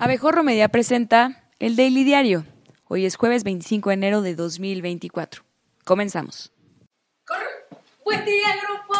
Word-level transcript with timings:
Abejorro 0.00 0.44
Media 0.44 0.68
presenta 0.68 1.42
el 1.58 1.74
Daily 1.74 2.04
Diario. 2.04 2.44
Hoy 2.86 3.04
es 3.04 3.16
jueves 3.16 3.42
25 3.42 3.90
de 3.90 3.94
enero 3.94 4.22
de 4.22 4.36
2024. 4.36 5.42
Comenzamos. 5.84 6.52
¡Corre! 7.26 7.42
¡Buen 8.04 8.24
día, 8.24 8.46
grupo! 8.62 8.94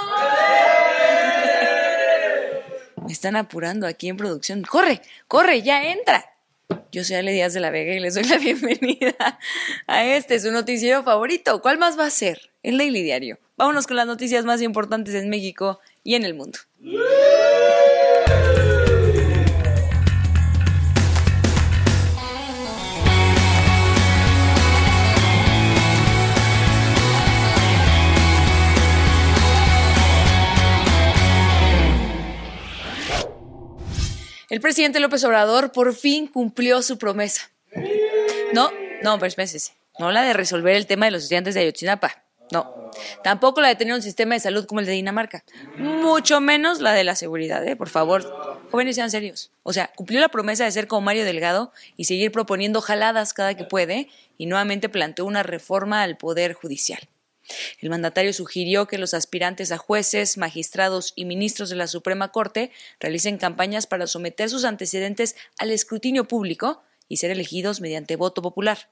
Me 3.06 3.12
están 3.12 3.36
apurando 3.36 3.86
aquí 3.86 4.08
en 4.08 4.16
producción. 4.16 4.64
¡Corre! 4.64 5.00
¡Corre! 5.28 5.62
¡Ya 5.62 5.84
entra! 5.84 6.24
Yo 6.90 7.04
soy 7.04 7.14
Ale 7.14 7.30
Díaz 7.30 7.54
de 7.54 7.60
la 7.60 7.70
Vega 7.70 7.94
y 7.94 8.00
les 8.00 8.16
doy 8.16 8.24
la 8.24 8.38
bienvenida 8.38 9.38
a 9.86 10.04
este, 10.04 10.40
su 10.40 10.50
noticiero 10.50 11.04
favorito. 11.04 11.62
¿Cuál 11.62 11.78
más 11.78 11.96
va 11.96 12.06
a 12.06 12.10
ser? 12.10 12.50
El 12.64 12.76
Daily 12.76 13.04
Diario. 13.04 13.38
Vámonos 13.56 13.86
con 13.86 13.94
las 13.94 14.08
noticias 14.08 14.44
más 14.44 14.60
importantes 14.62 15.14
en 15.14 15.30
México 15.30 15.78
y 16.02 16.16
en 16.16 16.24
el 16.24 16.34
mundo. 16.34 16.58
El 34.48 34.62
presidente 34.62 34.98
López 34.98 35.22
Obrador 35.24 35.72
por 35.72 35.94
fin 35.94 36.26
cumplió 36.26 36.80
su 36.80 36.96
promesa. 36.96 37.50
No, 38.54 38.70
no, 39.02 39.18
pero 39.18 39.26
espérense. 39.26 39.72
No 39.98 40.10
la 40.10 40.22
de 40.22 40.32
resolver 40.32 40.74
el 40.74 40.86
tema 40.86 41.04
de 41.04 41.10
los 41.10 41.24
estudiantes 41.24 41.54
de 41.54 41.60
Ayotzinapa. 41.60 42.24
No. 42.50 42.90
Tampoco 43.22 43.60
la 43.60 43.68
de 43.68 43.76
tener 43.76 43.92
un 43.92 44.00
sistema 44.00 44.34
de 44.34 44.40
salud 44.40 44.64
como 44.64 44.80
el 44.80 44.86
de 44.86 44.92
Dinamarca. 44.92 45.44
Mucho 45.76 46.40
menos 46.40 46.80
la 46.80 46.94
de 46.94 47.04
la 47.04 47.14
seguridad, 47.14 47.66
¿eh? 47.66 47.76
Por 47.76 47.90
favor, 47.90 48.66
jóvenes 48.70 48.96
sean 48.96 49.10
serios. 49.10 49.50
O 49.64 49.74
sea, 49.74 49.90
cumplió 49.94 50.18
la 50.18 50.30
promesa 50.30 50.64
de 50.64 50.72
ser 50.72 50.86
como 50.86 51.02
Mario 51.02 51.26
Delgado 51.26 51.70
y 51.98 52.04
seguir 52.04 52.32
proponiendo 52.32 52.80
jaladas 52.80 53.34
cada 53.34 53.54
que 53.54 53.64
puede 53.64 54.08
y 54.38 54.46
nuevamente 54.46 54.88
planteó 54.88 55.26
una 55.26 55.42
reforma 55.42 56.02
al 56.02 56.16
Poder 56.16 56.54
Judicial. 56.54 57.00
El 57.80 57.90
mandatario 57.90 58.32
sugirió 58.32 58.86
que 58.86 58.98
los 58.98 59.14
aspirantes 59.14 59.72
a 59.72 59.78
jueces, 59.78 60.36
magistrados 60.36 61.12
y 61.16 61.24
ministros 61.24 61.70
de 61.70 61.76
la 61.76 61.86
Suprema 61.86 62.32
Corte 62.32 62.70
realicen 63.00 63.38
campañas 63.38 63.86
para 63.86 64.06
someter 64.06 64.50
sus 64.50 64.64
antecedentes 64.64 65.36
al 65.58 65.70
escrutinio 65.70 66.26
público 66.26 66.82
y 67.08 67.18
ser 67.18 67.30
elegidos 67.30 67.80
mediante 67.80 68.16
voto 68.16 68.42
popular. 68.42 68.90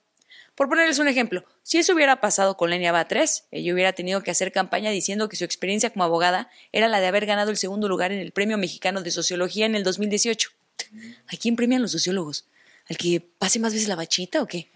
Por 0.54 0.70
ponerles 0.70 0.98
un 0.98 1.06
ejemplo, 1.06 1.44
si 1.62 1.76
eso 1.76 1.92
hubiera 1.92 2.20
pasado 2.20 2.56
con 2.56 2.70
Lenia 2.70 2.90
Batres, 2.90 3.44
ella 3.50 3.74
hubiera 3.74 3.92
tenido 3.92 4.22
que 4.22 4.30
hacer 4.30 4.52
campaña 4.52 4.90
diciendo 4.90 5.28
que 5.28 5.36
su 5.36 5.44
experiencia 5.44 5.90
como 5.90 6.04
abogada 6.04 6.48
era 6.72 6.88
la 6.88 7.00
de 7.00 7.06
haber 7.06 7.26
ganado 7.26 7.50
el 7.50 7.58
segundo 7.58 7.88
lugar 7.88 8.10
en 8.10 8.20
el 8.20 8.32
Premio 8.32 8.56
Mexicano 8.56 9.02
de 9.02 9.10
Sociología 9.10 9.66
en 9.66 9.74
el 9.74 9.84
2018. 9.84 10.50
¿A 11.26 11.36
quién 11.36 11.56
premian 11.56 11.82
los 11.82 11.92
sociólogos? 11.92 12.46
¿Al 12.88 12.96
que 12.96 13.20
pase 13.20 13.58
más 13.58 13.74
veces 13.74 13.88
la 13.88 13.96
bachita 13.96 14.40
o 14.40 14.46
qué? 14.46 14.70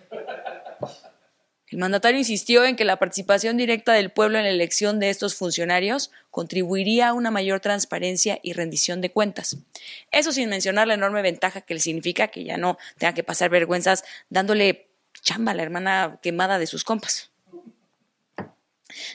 El 1.70 1.78
mandatario 1.78 2.18
insistió 2.18 2.64
en 2.64 2.74
que 2.74 2.84
la 2.84 2.98
participación 2.98 3.56
directa 3.56 3.92
del 3.92 4.10
pueblo 4.10 4.38
en 4.38 4.44
la 4.44 4.50
elección 4.50 4.98
de 4.98 5.08
estos 5.08 5.36
funcionarios 5.36 6.10
contribuiría 6.32 7.08
a 7.08 7.12
una 7.12 7.30
mayor 7.30 7.60
transparencia 7.60 8.40
y 8.42 8.54
rendición 8.54 9.00
de 9.00 9.12
cuentas. 9.12 9.56
Eso 10.10 10.32
sin 10.32 10.48
mencionar 10.48 10.88
la 10.88 10.94
enorme 10.94 11.22
ventaja 11.22 11.60
que 11.60 11.74
le 11.74 11.80
significa 11.80 12.28
que 12.28 12.42
ya 12.42 12.56
no 12.56 12.76
tenga 12.98 13.14
que 13.14 13.22
pasar 13.22 13.50
vergüenzas 13.50 14.02
dándole 14.30 14.88
chamba 15.22 15.52
a 15.52 15.54
la 15.54 15.62
hermana 15.62 16.18
quemada 16.22 16.58
de 16.58 16.66
sus 16.66 16.82
compas. 16.82 17.30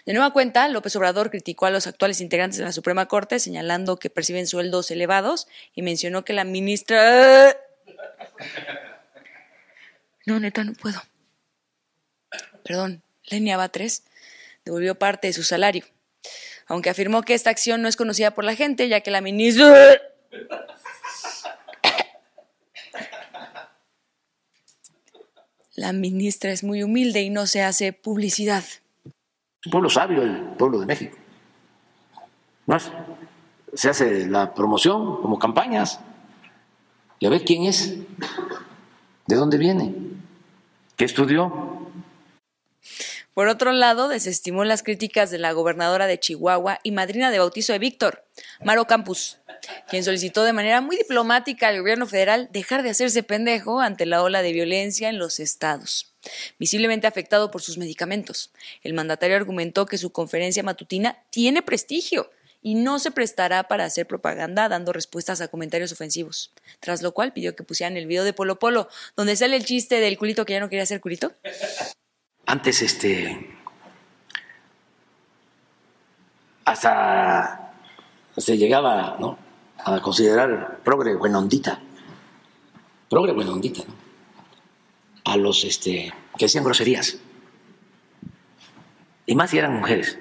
De 0.06 0.14
nueva 0.14 0.32
cuenta, 0.32 0.70
López 0.70 0.96
Obrador 0.96 1.30
criticó 1.32 1.66
a 1.66 1.72
los 1.72 1.88
actuales 1.88 2.22
integrantes 2.22 2.58
de 2.58 2.64
la 2.64 2.72
Suprema 2.72 3.08
Corte, 3.08 3.40
señalando 3.40 3.98
que 3.98 4.10
perciben 4.10 4.48
sueldos 4.48 4.90
elevados 4.92 5.50
y 5.74 5.82
mencionó 5.82 6.24
que 6.24 6.34
la 6.34 6.46
ministra... 6.46 7.58
No, 10.28 10.40
neta, 10.40 10.64
no 10.64 10.74
puedo 10.74 11.04
perdón, 12.66 13.04
Lenia 13.30 13.58
Batres, 13.58 14.04
devolvió 14.66 14.96
parte 14.96 15.28
de 15.28 15.34
su 15.34 15.44
salario, 15.44 15.86
aunque 16.66 16.90
afirmó 16.90 17.22
que 17.22 17.36
esta 17.36 17.52
acción 17.52 17.84
no 17.84 17.88
es 17.88 17.96
conocida 17.96 18.32
por 18.32 18.44
la 18.44 18.56
gente, 18.56 18.90
ya 18.90 19.02
que 19.02 19.12
la 19.12 19.22
ministra... 19.22 20.02
La 25.76 25.92
ministra 25.92 26.52
es 26.52 26.64
muy 26.64 26.84
humilde 26.84 27.22
y 27.22 27.30
no 27.30 27.48
se 27.48 27.62
hace 27.62 27.92
publicidad. 27.92 28.64
Es 28.64 29.66
un 29.66 29.72
pueblo 29.72 29.90
sabio, 29.90 30.24
el 30.24 30.42
pueblo 30.58 30.80
de 30.80 30.86
México. 30.86 31.18
Más, 32.66 32.90
se 33.74 33.90
hace 33.90 34.26
la 34.26 34.54
promoción 34.54 35.22
como 35.22 35.38
campañas. 35.38 36.00
Y 37.20 37.26
a 37.26 37.30
ver 37.30 37.44
quién 37.44 37.66
es, 37.66 37.94
de 39.28 39.36
dónde 39.36 39.58
viene, 39.58 39.94
qué 40.96 41.04
estudió, 41.04 41.75
por 43.36 43.50
otro 43.50 43.74
lado, 43.74 44.08
desestimó 44.08 44.64
las 44.64 44.82
críticas 44.82 45.30
de 45.30 45.38
la 45.38 45.52
gobernadora 45.52 46.08
de 46.08 46.20
Chihuahua 46.20 46.80
y 46.84 46.92
madrina 46.92 47.30
de 47.32 47.40
bautizo 47.40 47.74
de 47.74 47.80
Víctor, 47.80 48.26
Maro 48.64 48.88
Campus, 48.88 49.40
quien 49.90 50.06
solicitó 50.06 50.46
de 50.46 50.54
manera 50.54 50.80
muy 50.80 50.96
diplomática 50.96 51.68
al 51.68 51.80
gobierno 51.80 52.08
federal 52.08 52.48
dejar 52.54 52.82
de 52.82 52.92
hacerse 52.92 53.24
pendejo 53.24 53.82
ante 53.82 54.06
la 54.06 54.24
ola 54.24 54.42
de 54.42 54.54
violencia 54.54 55.10
en 55.10 55.20
los 55.20 55.42
estados. 55.42 56.14
Visiblemente 56.58 57.08
afectado 57.08 57.52
por 57.52 57.62
sus 57.62 57.78
medicamentos, 57.78 58.52
el 58.84 58.94
mandatario 58.94 59.36
argumentó 59.36 59.86
que 59.86 59.98
su 59.98 60.14
conferencia 60.14 60.64
matutina 60.64 61.22
tiene 61.30 61.62
prestigio 61.62 62.32
y 62.62 62.76
no 62.76 63.00
se 63.00 63.12
prestará 63.12 63.68
para 63.68 63.84
hacer 63.84 64.08
propaganda 64.08 64.70
dando 64.70 64.94
respuestas 64.94 65.42
a 65.42 65.50
comentarios 65.50 65.92
ofensivos. 65.92 66.54
Tras 66.80 67.02
lo 67.02 67.14
cual 67.14 67.34
pidió 67.34 67.54
que 67.54 67.64
pusieran 67.64 67.98
el 67.98 68.08
video 68.08 68.24
de 68.24 68.32
Polo 68.32 68.60
Polo, 68.60 68.88
donde 69.18 69.36
sale 69.36 69.56
el 69.58 69.66
chiste 69.66 70.00
del 70.00 70.18
culito 70.18 70.46
que 70.46 70.54
ya 70.54 70.62
no 70.62 70.70
quería 70.70 70.86
ser 70.86 71.02
culito. 71.02 71.34
Antes, 72.46 72.82
este, 72.84 73.56
hasta 76.64 77.74
se 78.38 78.58
llegaba 78.58 79.18
¿no? 79.20 79.38
a 79.84 80.00
considerar 80.02 80.82
progre 80.84 81.16
buenondita, 81.16 81.80
progre 83.10 83.32
buenondita, 83.34 83.84
¿no? 83.88 83.94
a 85.26 85.38
los 85.38 85.64
este, 85.64 86.14
que 86.38 86.46
hacían 86.46 86.64
groserías. 86.64 87.18
Y 89.26 89.36
más 89.36 89.50
si 89.50 89.58
eran 89.58 89.74
mujeres. 89.74 90.20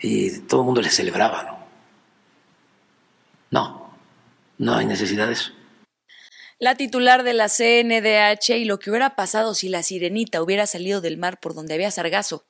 Y 0.00 0.40
todo 0.40 0.62
el 0.62 0.66
mundo 0.66 0.80
les 0.80 0.96
celebraba, 0.96 1.42
¿no? 1.44 1.60
No, 3.50 3.90
no 4.58 4.74
hay 4.74 4.86
necesidad 4.86 5.26
de 5.26 5.34
eso 5.34 5.52
la 6.60 6.74
titular 6.74 7.24
de 7.24 7.32
la 7.32 7.48
CNDH 7.48 8.50
y 8.50 8.66
lo 8.66 8.78
que 8.78 8.90
hubiera 8.90 9.16
pasado 9.16 9.54
si 9.54 9.68
la 9.68 9.82
sirenita 9.82 10.42
hubiera 10.42 10.66
salido 10.66 11.00
del 11.00 11.16
mar 11.16 11.40
por 11.40 11.54
donde 11.54 11.74
había 11.74 11.90
sargazo. 11.90 12.44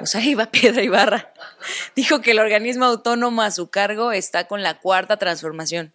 O 0.00 0.06
sea, 0.06 0.24
iba 0.24 0.50
Piedra 0.50 0.82
Ibarra. 0.82 1.32
Dijo 1.94 2.20
que 2.22 2.32
el 2.32 2.38
organismo 2.38 2.86
autónomo 2.86 3.42
a 3.42 3.50
su 3.50 3.68
cargo 3.68 4.12
está 4.12 4.48
con 4.48 4.62
la 4.62 4.80
cuarta 4.80 5.18
transformación. 5.18 5.92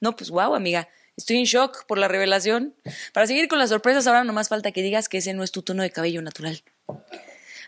No, 0.00 0.16
pues 0.16 0.30
guau, 0.30 0.54
amiga. 0.54 0.88
Estoy 1.16 1.38
en 1.38 1.44
shock 1.44 1.86
por 1.86 1.98
la 1.98 2.08
revelación. 2.08 2.74
Para 3.12 3.26
seguir 3.28 3.46
con 3.46 3.60
las 3.60 3.70
sorpresas, 3.70 4.06
ahora 4.06 4.24
nomás 4.24 4.48
falta 4.48 4.72
que 4.72 4.82
digas 4.82 5.08
que 5.08 5.18
ese 5.18 5.34
no 5.34 5.44
es 5.44 5.52
tu 5.52 5.62
tono 5.62 5.84
de 5.84 5.90
cabello 5.90 6.20
natural. 6.20 6.62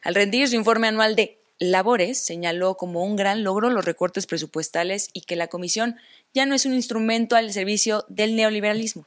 Al 0.02 0.14
rendir 0.14 0.48
su 0.48 0.56
informe 0.56 0.88
anual 0.88 1.14
de 1.14 1.38
labores, 1.58 2.18
señaló 2.18 2.76
como 2.76 3.04
un 3.04 3.14
gran 3.14 3.44
logro 3.44 3.70
los 3.70 3.84
recortes 3.84 4.26
presupuestales 4.26 5.08
y 5.12 5.20
que 5.20 5.36
la 5.36 5.46
comisión 5.46 5.96
ya 6.34 6.46
no 6.46 6.54
es 6.54 6.66
un 6.66 6.74
instrumento 6.74 7.36
al 7.36 7.52
servicio 7.52 8.04
del 8.08 8.36
neoliberalismo. 8.36 9.06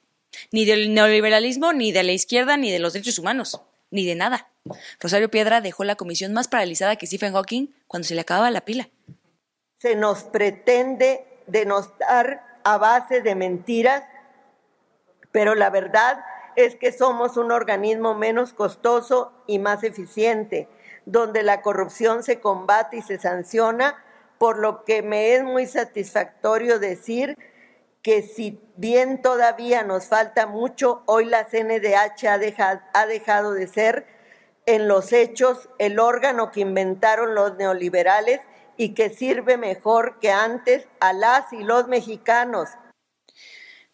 Ni 0.52 0.66
del 0.66 0.94
neoliberalismo, 0.94 1.74
ni 1.74 1.92
de 1.92 2.04
la 2.04 2.14
izquierda, 2.14 2.58
ni 2.58 2.72
de 2.72 2.80
los 2.80 2.94
derechos 2.94 3.20
humanos, 3.20 3.62
ni 3.92 4.06
de 4.06 4.16
nada. 4.16 4.48
Rosario 5.00 5.30
Piedra 5.30 5.62
dejó 5.62 5.84
la 5.84 5.96
comisión 5.96 6.34
más 6.34 6.48
paralizada 6.48 6.96
que 6.96 7.06
Stephen 7.08 7.34
Hawking 7.34 7.68
cuando 7.88 8.08
se 8.08 8.16
le 8.16 8.22
acababa 8.22 8.50
la 8.50 8.62
pila. 8.62 8.90
Se 9.78 9.96
nos 9.96 10.24
pretende 10.24 11.26
denostar 11.48 12.60
a 12.64 12.78
base 12.78 13.22
de 13.22 13.36
mentiras, 13.36 14.04
pero 15.32 15.54
la 15.54 15.70
verdad 15.70 16.20
es 16.56 16.76
que 16.76 16.92
somos 16.92 17.38
un 17.38 17.52
organismo 17.52 18.16
menos 18.16 18.54
costoso 18.54 19.32
y 19.48 19.60
más 19.60 19.84
eficiente, 19.84 20.68
donde 21.06 21.44
la 21.44 21.62
corrupción 21.62 22.24
se 22.24 22.40
combate 22.40 22.98
y 22.98 23.02
se 23.02 23.20
sanciona 23.20 24.04
por 24.38 24.60
lo 24.60 24.84
que 24.84 25.02
me 25.02 25.34
es 25.34 25.44
muy 25.44 25.66
satisfactorio 25.66 26.80
decir 26.80 27.38
que 28.02 28.22
si 28.22 28.60
bien 28.78 29.22
todavía 29.22 29.84
nos 29.84 30.06
falta 30.06 30.48
mucho, 30.48 31.04
hoy 31.08 31.26
la 31.26 31.48
CNDH 31.48 32.28
ha 32.28 33.06
dejado, 33.06 33.54
de 33.54 33.68
ser 33.68 34.06
en 34.66 34.88
los 34.88 35.12
hechos 35.12 35.70
el 35.78 36.00
órgano 36.00 36.52
que 36.52 36.62
inventaron 36.62 37.36
los 37.36 37.58
neoliberales 37.58 38.40
y 38.78 38.94
que 38.94 39.10
sirve 39.10 39.58
mejor 39.58 40.20
que 40.20 40.32
antes 40.32 40.88
a 41.00 41.14
las 41.14 41.52
y 41.52 41.64
los 41.64 41.88
mexicanos. 41.88 42.70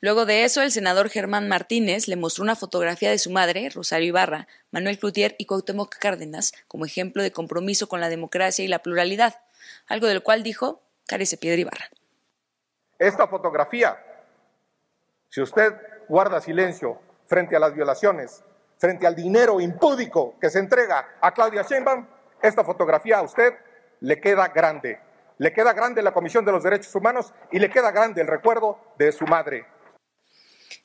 Luego 0.01 0.25
de 0.25 0.43
eso, 0.43 0.61
el 0.61 0.71
senador 0.71 1.09
Germán 1.09 1.47
Martínez 1.47 2.09
le 2.09 2.17
mostró 2.17 2.43
una 2.43 2.57
fotografía 2.57 3.09
de 3.09 3.17
su 3.17 3.31
madre, 3.31 3.69
Rosario 3.69 4.09
Ibarra, 4.09 4.47
Manuel 4.69 4.99
Cloutier 4.99 5.33
y 5.39 5.45
Cuauhtémoc 5.45 5.97
Cárdenas, 5.97 6.51
como 6.67 6.85
ejemplo 6.85 7.23
de 7.23 7.31
compromiso 7.31 7.87
con 7.87 8.01
la 8.01 8.09
democracia 8.09 8.65
y 8.65 8.67
la 8.67 8.79
pluralidad 8.79 9.35
algo 9.87 10.07
del 10.07 10.23
cual 10.23 10.43
dijo 10.43 10.81
carece 11.07 11.37
Piedra 11.37 11.61
Ibarra. 11.61 11.89
Esta 12.99 13.27
fotografía 13.27 13.97
Si 15.29 15.41
usted 15.41 15.73
guarda 16.07 16.39
silencio 16.41 16.99
frente 17.25 17.55
a 17.55 17.59
las 17.59 17.73
violaciones, 17.73 18.43
frente 18.77 19.07
al 19.07 19.15
dinero 19.15 19.59
impúdico 19.59 20.37
que 20.39 20.49
se 20.49 20.59
entrega 20.59 21.17
a 21.21 21.33
Claudia 21.33 21.63
Sheinbaum, 21.63 22.05
esta 22.41 22.63
fotografía 22.63 23.17
a 23.17 23.21
usted 23.23 23.53
le 24.01 24.19
queda 24.19 24.49
grande. 24.49 24.99
Le 25.37 25.51
queda 25.53 25.73
grande 25.73 26.03
la 26.03 26.13
Comisión 26.13 26.45
de 26.45 26.51
los 26.51 26.63
Derechos 26.63 26.93
Humanos 26.93 27.33
y 27.51 27.59
le 27.59 27.69
queda 27.69 27.91
grande 27.91 28.21
el 28.21 28.27
recuerdo 28.27 28.77
de 28.97 29.11
su 29.11 29.25
madre. 29.25 29.65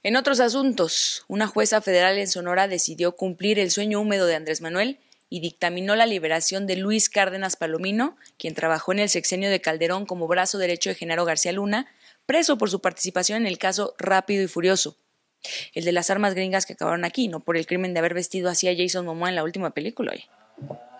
En 0.02 0.16
otros 0.16 0.40
asuntos, 0.40 1.24
una 1.28 1.46
jueza 1.46 1.80
federal 1.80 2.18
en 2.18 2.28
Sonora 2.28 2.68
decidió 2.68 3.16
cumplir 3.16 3.58
el 3.58 3.70
sueño 3.70 4.00
húmedo 4.00 4.26
de 4.26 4.36
Andrés 4.36 4.60
Manuel 4.60 5.00
y 5.30 5.40
dictaminó 5.40 5.96
la 5.96 6.06
liberación 6.06 6.66
de 6.66 6.76
Luis 6.76 7.08
Cárdenas 7.08 7.56
Palomino, 7.56 8.16
quien 8.38 8.54
trabajó 8.54 8.92
en 8.92 9.00
el 9.00 9.08
sexenio 9.08 9.50
de 9.50 9.60
Calderón 9.60 10.06
como 10.06 10.26
brazo 10.26 10.58
derecho 10.58 10.90
de 10.90 10.94
Genaro 10.94 11.24
García 11.24 11.52
Luna, 11.52 11.86
preso 12.26 12.58
por 12.58 12.70
su 12.70 12.80
participación 12.80 13.42
en 13.42 13.46
el 13.46 13.58
caso 13.58 13.94
Rápido 13.98 14.42
y 14.42 14.48
Furioso. 14.48 14.96
El 15.72 15.84
de 15.84 15.92
las 15.92 16.10
armas 16.10 16.34
gringas 16.34 16.66
que 16.66 16.72
acabaron 16.72 17.04
aquí, 17.04 17.28
no 17.28 17.40
por 17.40 17.56
el 17.56 17.66
crimen 17.66 17.94
de 17.94 18.00
haber 18.00 18.14
vestido 18.14 18.48
así 18.48 18.68
a 18.68 18.76
Jason 18.76 19.06
Momoa 19.06 19.28
en 19.28 19.36
la 19.36 19.44
última 19.44 19.70
película. 19.70 20.12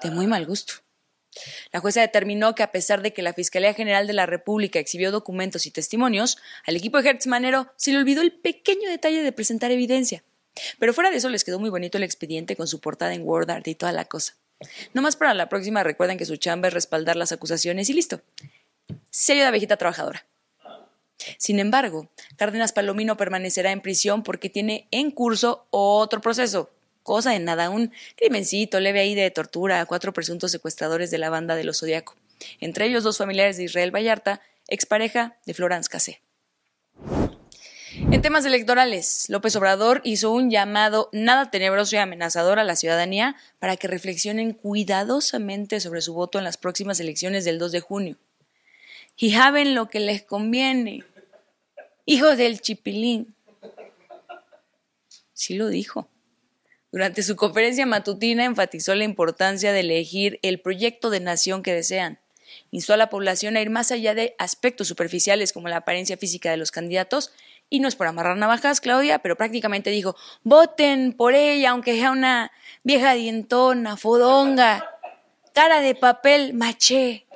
De 0.03 0.11
muy 0.11 0.27
mal 0.27 0.47
gusto. 0.47 0.75
La 1.73 1.81
jueza 1.81 2.01
determinó 2.01 2.55
que 2.55 2.63
a 2.63 2.73
pesar 2.73 3.03
de 3.03 3.13
que 3.13 3.23
la 3.23 3.35
Fiscalía 3.35 3.75
General 3.75 4.07
de 4.07 4.13
la 4.13 4.27
República 4.27 4.79
exhibió 4.79 5.11
documentos 5.11 5.67
y 5.67 5.71
testimonios, 5.71 6.39
al 6.67 6.77
equipo 6.77 7.01
de 7.01 7.11
Hertz 7.11 7.27
Manero 7.27 7.73
se 7.77 7.93
le 7.93 7.99
olvidó 7.99 8.23
el 8.23 8.33
pequeño 8.33 8.89
detalle 8.89 9.23
de 9.23 9.33
presentar 9.33 9.71
evidencia. 9.71 10.25
Pero 10.79 10.95
fuera 10.95 11.11
de 11.11 11.17
eso 11.17 11.29
les 11.29 11.45
quedó 11.45 11.59
muy 11.59 11.71
bonito 11.71 11.99
el 11.99 12.05
expediente 12.05 12.57
con 12.57 12.67
su 12.67 12.81
portada 12.81 13.15
en 13.15 13.23
WordArt 13.23 13.67
y 13.69 13.75
toda 13.75 13.93
la 13.93 14.05
cosa. 14.05 14.35
No 14.93 15.03
más 15.03 15.17
para 15.17 15.35
la 15.35 15.49
próxima 15.49 15.85
recuerden 15.85 16.19
que 16.19 16.27
su 16.27 16.37
chamba 16.37 16.69
es 16.69 16.75
respaldar 16.75 17.17
las 17.17 17.33
acusaciones 17.33 17.89
y 17.91 17.95
listo. 17.95 18.21
Sello 19.11 19.43
de 19.43 19.49
abejita 19.49 19.77
trabajadora. 19.77 20.27
Sin 21.37 21.59
embargo, 21.59 22.09
Cárdenas 22.37 22.73
Palomino 22.73 23.17
permanecerá 23.17 23.73
en 23.73 23.81
prisión 23.81 24.23
porque 24.23 24.51
tiene 24.51 24.87
en 24.91 25.11
curso 25.11 25.67
otro 25.71 26.21
proceso. 26.21 26.71
Cosa 27.03 27.31
de 27.31 27.39
nada, 27.39 27.71
un 27.71 27.93
crimencito 28.17 28.81
leve 28.81 29.01
ahí 29.01 29.15
de 29.15 29.31
tortura 29.31 29.81
a 29.81 29.87
cuatro 29.87 30.13
presuntos 30.13 30.51
secuestradores 30.53 31.11
de 31.11 31.19
la 31.19 31.31
banda 31.31 31.57
de 31.57 31.65
los 31.65 31.81
Zodiaco. 31.81 32.17
Entre 32.61 32.87
ellos 32.87 33.03
dos 33.03 33.19
familiares 33.19 33.57
de 33.57 33.65
Israel 33.65 33.95
Vallarta, 33.95 34.41
expareja 34.69 35.37
de 35.47 35.55
Florence 35.55 35.89
Cassé. 35.89 36.21
En 38.01 38.23
temas 38.23 38.45
electorales, 38.45 39.27
López 39.29 39.55
Obrador 39.57 40.01
hizo 40.05 40.31
un 40.31 40.51
llamado 40.51 41.11
nada 41.13 41.51
tenebroso 41.51 41.97
y 41.97 41.99
amenazador 41.99 42.59
a 42.59 42.65
la 42.65 42.77
ciudadanía 42.77 43.37
para 43.59 43.77
que 43.77 43.89
reflexionen 43.89 44.53
cuidadosamente 44.53 45.81
sobre 45.81 46.01
su 46.01 46.15
voto 46.15 46.39
en 46.39 46.45
las 46.45 46.57
próximas 46.57 47.01
elecciones 47.01 47.45
del 47.45 47.59
2 47.59 47.73
de 47.73 47.81
junio 47.81 48.17
y 49.19 49.33
saben 49.33 49.75
lo 49.75 49.89
que 49.89 50.01
les 50.01 50.23
conviene. 50.23 51.05
Hijo 52.07 52.37
del 52.37 52.61
chipilín. 52.61 53.35
Sí 55.35 55.55
lo 55.55 55.69
dijo. 55.69 56.09
Durante 56.93 57.23
su 57.23 57.37
conferencia 57.37 57.85
matutina 57.85 58.45
enfatizó 58.45 58.95
la 58.95 59.05
importancia 59.05 59.73
de 59.73 59.81
elegir 59.81 60.39
el 60.43 60.61
proyecto 60.61 61.11
de 61.11 61.21
nación 61.21 61.63
que 61.63 61.75
desean. 61.75 62.19
Instó 62.71 62.95
a 62.95 62.97
la 62.97 63.11
población 63.11 63.57
a 63.57 63.61
ir 63.61 63.71
más 63.71 63.93
allá 63.93 64.15
de 64.15 64.35
aspectos 64.39 64.89
superficiales 64.89 65.53
como 65.53 65.69
la 65.69 65.79
apariencia 65.79 66.17
física 66.17 66.51
de 66.51 66.57
los 66.57 66.71
candidatos. 66.71 67.33
Y 67.71 67.81
no 67.81 67.89
es 67.89 67.97
por 67.97 68.07
amarrar 68.07 68.37
navajas, 68.37 68.81
Claudia, 68.81 69.19
pero 69.19 69.37
prácticamente 69.37 69.91
dijo, 69.91 70.17
voten 70.43 71.13
por 71.13 71.35
ella, 71.35 71.71
aunque 71.71 71.97
sea 71.97 72.11
una 72.11 72.51
vieja 72.83 73.13
dientona, 73.15 73.97
fodonga, 73.97 74.89
cara 75.53 75.81
de 75.81 75.95
papel, 75.95 76.55
maché. 76.55 77.27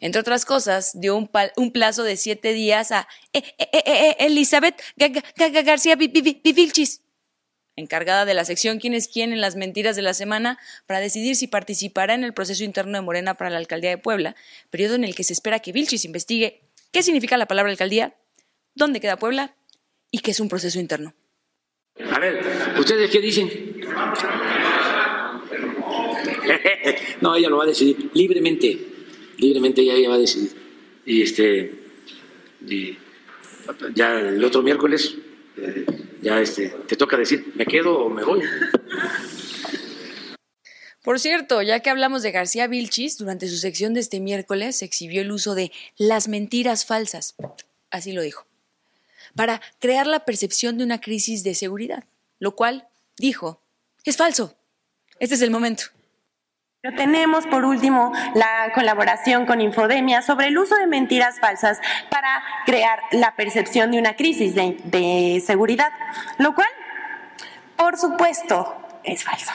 Entre 0.00 0.20
otras 0.20 0.44
cosas, 0.44 1.00
dio 1.00 1.16
un, 1.16 1.72
plazo 1.72 2.02
de 2.02 2.16
siete 2.16 2.52
días 2.52 2.92
a 2.92 3.08
eh, 3.32 3.42
eh, 3.58 3.82
eh, 3.86 4.16
Elizabeth 4.20 4.80
García 5.64 5.96
Vilchis, 5.96 7.00
encargada 7.76 8.24
de 8.24 8.34
la 8.34 8.44
sección 8.44 8.78
Quién 8.78 8.94
es 8.94 9.08
quién 9.08 9.32
en 9.32 9.40
las 9.40 9.56
mentiras 9.56 9.96
de 9.96 10.02
la 10.02 10.14
semana, 10.14 10.58
para 10.86 11.00
decidir 11.00 11.36
si 11.36 11.46
participará 11.46 12.14
en 12.14 12.24
el 12.24 12.34
proceso 12.34 12.64
interno 12.64 12.98
de 12.98 13.02
Morena 13.02 13.34
para 13.34 13.50
la 13.50 13.58
alcaldía 13.58 13.90
de 13.90 13.98
Puebla, 13.98 14.36
periodo 14.70 14.94
en 14.94 15.04
el 15.04 15.14
que 15.14 15.24
se 15.24 15.32
espera 15.32 15.60
que 15.60 15.72
Vilchis 15.72 16.04
investigue 16.04 16.62
qué 16.92 17.02
significa 17.02 17.36
la 17.36 17.46
palabra 17.46 17.70
alcaldía, 17.70 18.14
dónde 18.76 19.00
queda 19.00 19.16
Puebla 19.16 19.56
y 20.12 20.20
qué 20.20 20.30
es 20.30 20.38
un 20.38 20.48
proceso 20.48 20.78
interno. 20.78 21.14
A 22.12 22.20
ver, 22.20 22.40
¿ustedes 22.78 23.10
qué 23.10 23.20
dicen? 23.20 23.50
no, 27.20 27.34
ella 27.34 27.48
lo 27.48 27.56
va 27.56 27.64
a 27.64 27.66
decidir 27.66 28.10
libremente 28.14 28.96
libremente 29.38 29.84
ya 29.84 29.94
ella 29.94 30.08
va 30.10 30.14
a 30.16 30.18
decidir. 30.18 30.50
Y 31.04 31.22
este, 31.22 31.72
ya 33.94 34.18
el 34.18 34.44
otro 34.44 34.62
miércoles, 34.62 35.14
eh, 35.56 35.86
ya 36.22 36.40
este, 36.40 36.68
te 36.86 36.96
toca 36.96 37.16
decir, 37.16 37.52
¿me 37.54 37.64
quedo 37.64 38.06
o 38.06 38.10
me 38.10 38.24
voy? 38.24 38.42
Por 41.02 41.20
cierto, 41.20 41.62
ya 41.62 41.80
que 41.80 41.90
hablamos 41.90 42.22
de 42.22 42.32
García 42.32 42.66
Vilchis, 42.66 43.18
durante 43.18 43.46
su 43.46 43.56
sección 43.56 43.94
de 43.94 44.00
este 44.00 44.18
miércoles 44.18 44.82
exhibió 44.82 45.22
el 45.22 45.30
uso 45.30 45.54
de 45.54 45.70
las 45.96 46.26
mentiras 46.26 46.84
falsas, 46.84 47.36
así 47.90 48.12
lo 48.12 48.22
dijo, 48.22 48.44
para 49.36 49.60
crear 49.78 50.06
la 50.06 50.24
percepción 50.24 50.78
de 50.78 50.84
una 50.84 51.00
crisis 51.00 51.44
de 51.44 51.54
seguridad, 51.54 52.04
lo 52.38 52.56
cual, 52.56 52.88
dijo, 53.18 53.62
es 54.04 54.16
falso. 54.16 54.56
Este 55.20 55.34
es 55.34 55.42
el 55.42 55.50
momento. 55.50 55.84
Tenemos 56.96 57.46
por 57.46 57.64
último 57.64 58.12
la 58.34 58.70
colaboración 58.74 59.44
con 59.46 59.60
Infodemia 59.60 60.22
sobre 60.22 60.48
el 60.48 60.58
uso 60.58 60.76
de 60.76 60.86
mentiras 60.86 61.40
falsas 61.40 61.80
para 62.10 62.42
crear 62.64 63.00
la 63.10 63.34
percepción 63.34 63.90
de 63.90 63.98
una 63.98 64.14
crisis 64.14 64.54
de, 64.54 65.42
seguridad, 65.44 65.90
lo 66.38 66.54
cual, 66.54 66.68
por 67.76 67.98
supuesto, 67.98 68.76
es 69.02 69.24
falso. 69.24 69.52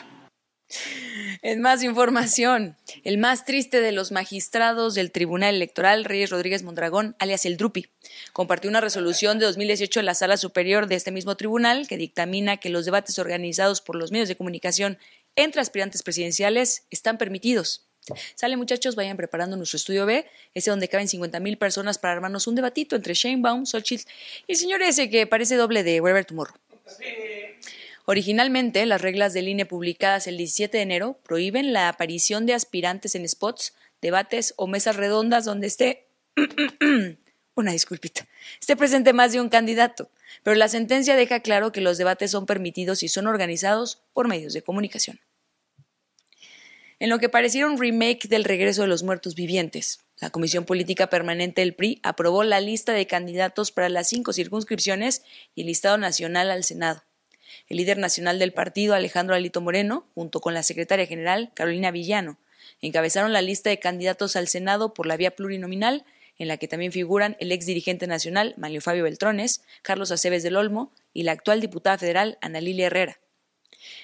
En 1.44 1.60
más 1.60 1.82
información, 1.82 2.78
el 3.04 3.18
más 3.18 3.46
triste 3.46 3.82
de 3.82 3.92
los 3.92 4.12
magistrados 4.12 4.94
del 4.94 5.12
Tribunal 5.12 5.56
Electoral, 5.56 6.06
Reyes 6.06 6.30
Rodríguez 6.30 6.62
Mondragón, 6.62 7.16
alias 7.18 7.48
el 7.48 7.58
Drupi, 7.58 7.88
compartió 8.32 8.70
una 8.70 8.80
resolución 8.80 9.40
de 9.40 9.48
2018 9.48 10.02
en 10.02 10.06
la 10.06 10.14
Sala 10.14 10.38
Superior 10.38 10.86
de 10.86 10.94
este 10.94 11.10
mismo 11.10 11.36
tribunal 11.38 11.88
que 11.88 11.98
dictamina 11.98 12.58
que 12.58 12.70
los 12.70 12.86
debates 12.86 13.18
organizados 13.18 13.82
por 13.82 13.96
los 13.96 14.12
medios 14.12 14.28
de 14.30 14.36
comunicación 14.36 15.00
entre 15.36 15.62
aspirantes 15.62 16.04
presidenciales 16.04 16.84
están 16.92 17.18
permitidos. 17.18 17.88
Sale 18.36 18.56
muchachos, 18.56 18.96
vayan 18.96 19.18
preparando 19.18 19.58
nuestro 19.58 19.78
estudio 19.78 20.06
B, 20.06 20.28
ese 20.54 20.70
donde 20.70 20.90
caben 20.90 21.08
50 21.08 21.40
mil 21.40 21.58
personas 21.58 21.98
para 21.98 22.14
armarnos 22.14 22.46
un 22.46 22.54
debatito 22.54 22.96
entre 22.96 23.16
Shane 23.16 23.42
Baum, 23.42 23.66
Xochitl 23.66 24.08
y 24.46 24.52
el 24.52 24.58
señor 24.60 24.84
ese 24.84 25.10
que 25.10 25.26
parece 25.26 25.56
doble 25.56 25.82
de 25.82 26.02
Wherever 26.02 26.24
Tomorrow. 26.24 26.54
Originalmente, 28.06 28.86
las 28.86 29.02
reglas 29.02 29.34
del 29.34 29.48
INE 29.48 29.66
publicadas 29.66 30.28
el 30.28 30.38
17 30.38 30.78
de 30.78 30.84
enero 30.84 31.20
prohíben 31.24 31.74
la 31.74 31.90
aparición 31.90 32.46
de 32.46 32.54
aspirantes 32.54 33.16
en 33.16 33.28
spots, 33.28 33.74
debates 34.02 34.54
o 34.58 34.68
mesas 34.68 34.96
redondas 34.96 35.46
donde 35.46 35.68
esté 35.68 36.08
una 37.56 37.72
disculpita, 37.72 38.28
esté 38.60 38.76
presente 38.76 39.14
más 39.14 39.32
de 39.32 39.42
un 39.42 39.50
candidato 39.50 40.10
pero 40.44 40.56
la 40.56 40.68
sentencia 40.68 41.16
deja 41.16 41.42
claro 41.42 41.72
que 41.72 41.82
los 41.82 41.98
debates 41.98 42.32
son 42.32 42.46
permitidos 42.46 43.04
y 43.04 43.10
son 43.10 43.28
organizados 43.28 44.02
por 44.14 44.28
medios 44.28 44.54
de 44.54 44.62
comunicación. 44.62 45.20
En 47.00 47.10
lo 47.10 47.18
que 47.18 47.30
pareciera 47.30 47.68
un 47.68 47.80
remake 47.80 48.28
del 48.28 48.44
regreso 48.44 48.84
de 48.84 48.88
los 48.88 49.02
muertos 49.02 49.34
vivientes, 49.34 50.02
la 50.20 50.30
Comisión 50.30 50.66
Política 50.66 51.08
Permanente 51.08 51.62
del 51.62 51.74
PRI 51.74 52.00
aprobó 52.04 52.44
la 52.44 52.62
lista 52.62 52.94
de 52.94 53.08
candidatos 53.08 53.72
para 53.72 53.90
las 53.90 54.08
cinco 54.10 54.34
circunscripciones 54.34 55.24
y 55.56 55.62
el 55.62 55.68
listado 55.68 55.98
nacional 55.98 56.52
al 56.52 56.64
Senado. 56.64 57.04
El 57.68 57.78
líder 57.78 57.98
nacional 57.98 58.40
del 58.40 58.54
partido, 58.54 58.94
Alejandro 58.94 59.36
Alito 59.36 59.62
Moreno, 59.62 60.06
junto 60.16 60.42
con 60.42 60.54
la 60.54 60.64
secretaria 60.64 61.06
general, 61.06 61.52
Carolina 61.54 61.92
Villano, 61.92 62.38
encabezaron 62.82 63.34
la 63.34 63.42
lista 63.42 63.70
de 63.70 63.80
candidatos 63.80 64.36
al 64.36 64.48
Senado 64.48 64.94
por 64.94 65.06
la 65.06 65.18
vía 65.18 65.32
plurinominal 65.32 66.06
en 66.38 66.48
la 66.48 66.58
que 66.58 66.68
también 66.68 66.92
figuran 66.92 67.38
el 67.40 67.52
ex 67.52 67.66
dirigente 67.68 68.08
nacional 68.08 68.56
Manlio 68.58 68.82
Fabio 68.82 69.04
Beltrones, 69.04 69.62
Carlos 69.84 70.12
Aceves 70.12 70.42
del 70.42 70.56
Olmo 70.56 70.92
y 71.14 71.24
la 71.24 71.34
actual 71.34 71.62
diputada 71.62 72.00
federal 72.00 72.40
Ana 72.42 72.62
Lilia 72.62 72.88
Herrera. 72.88 73.20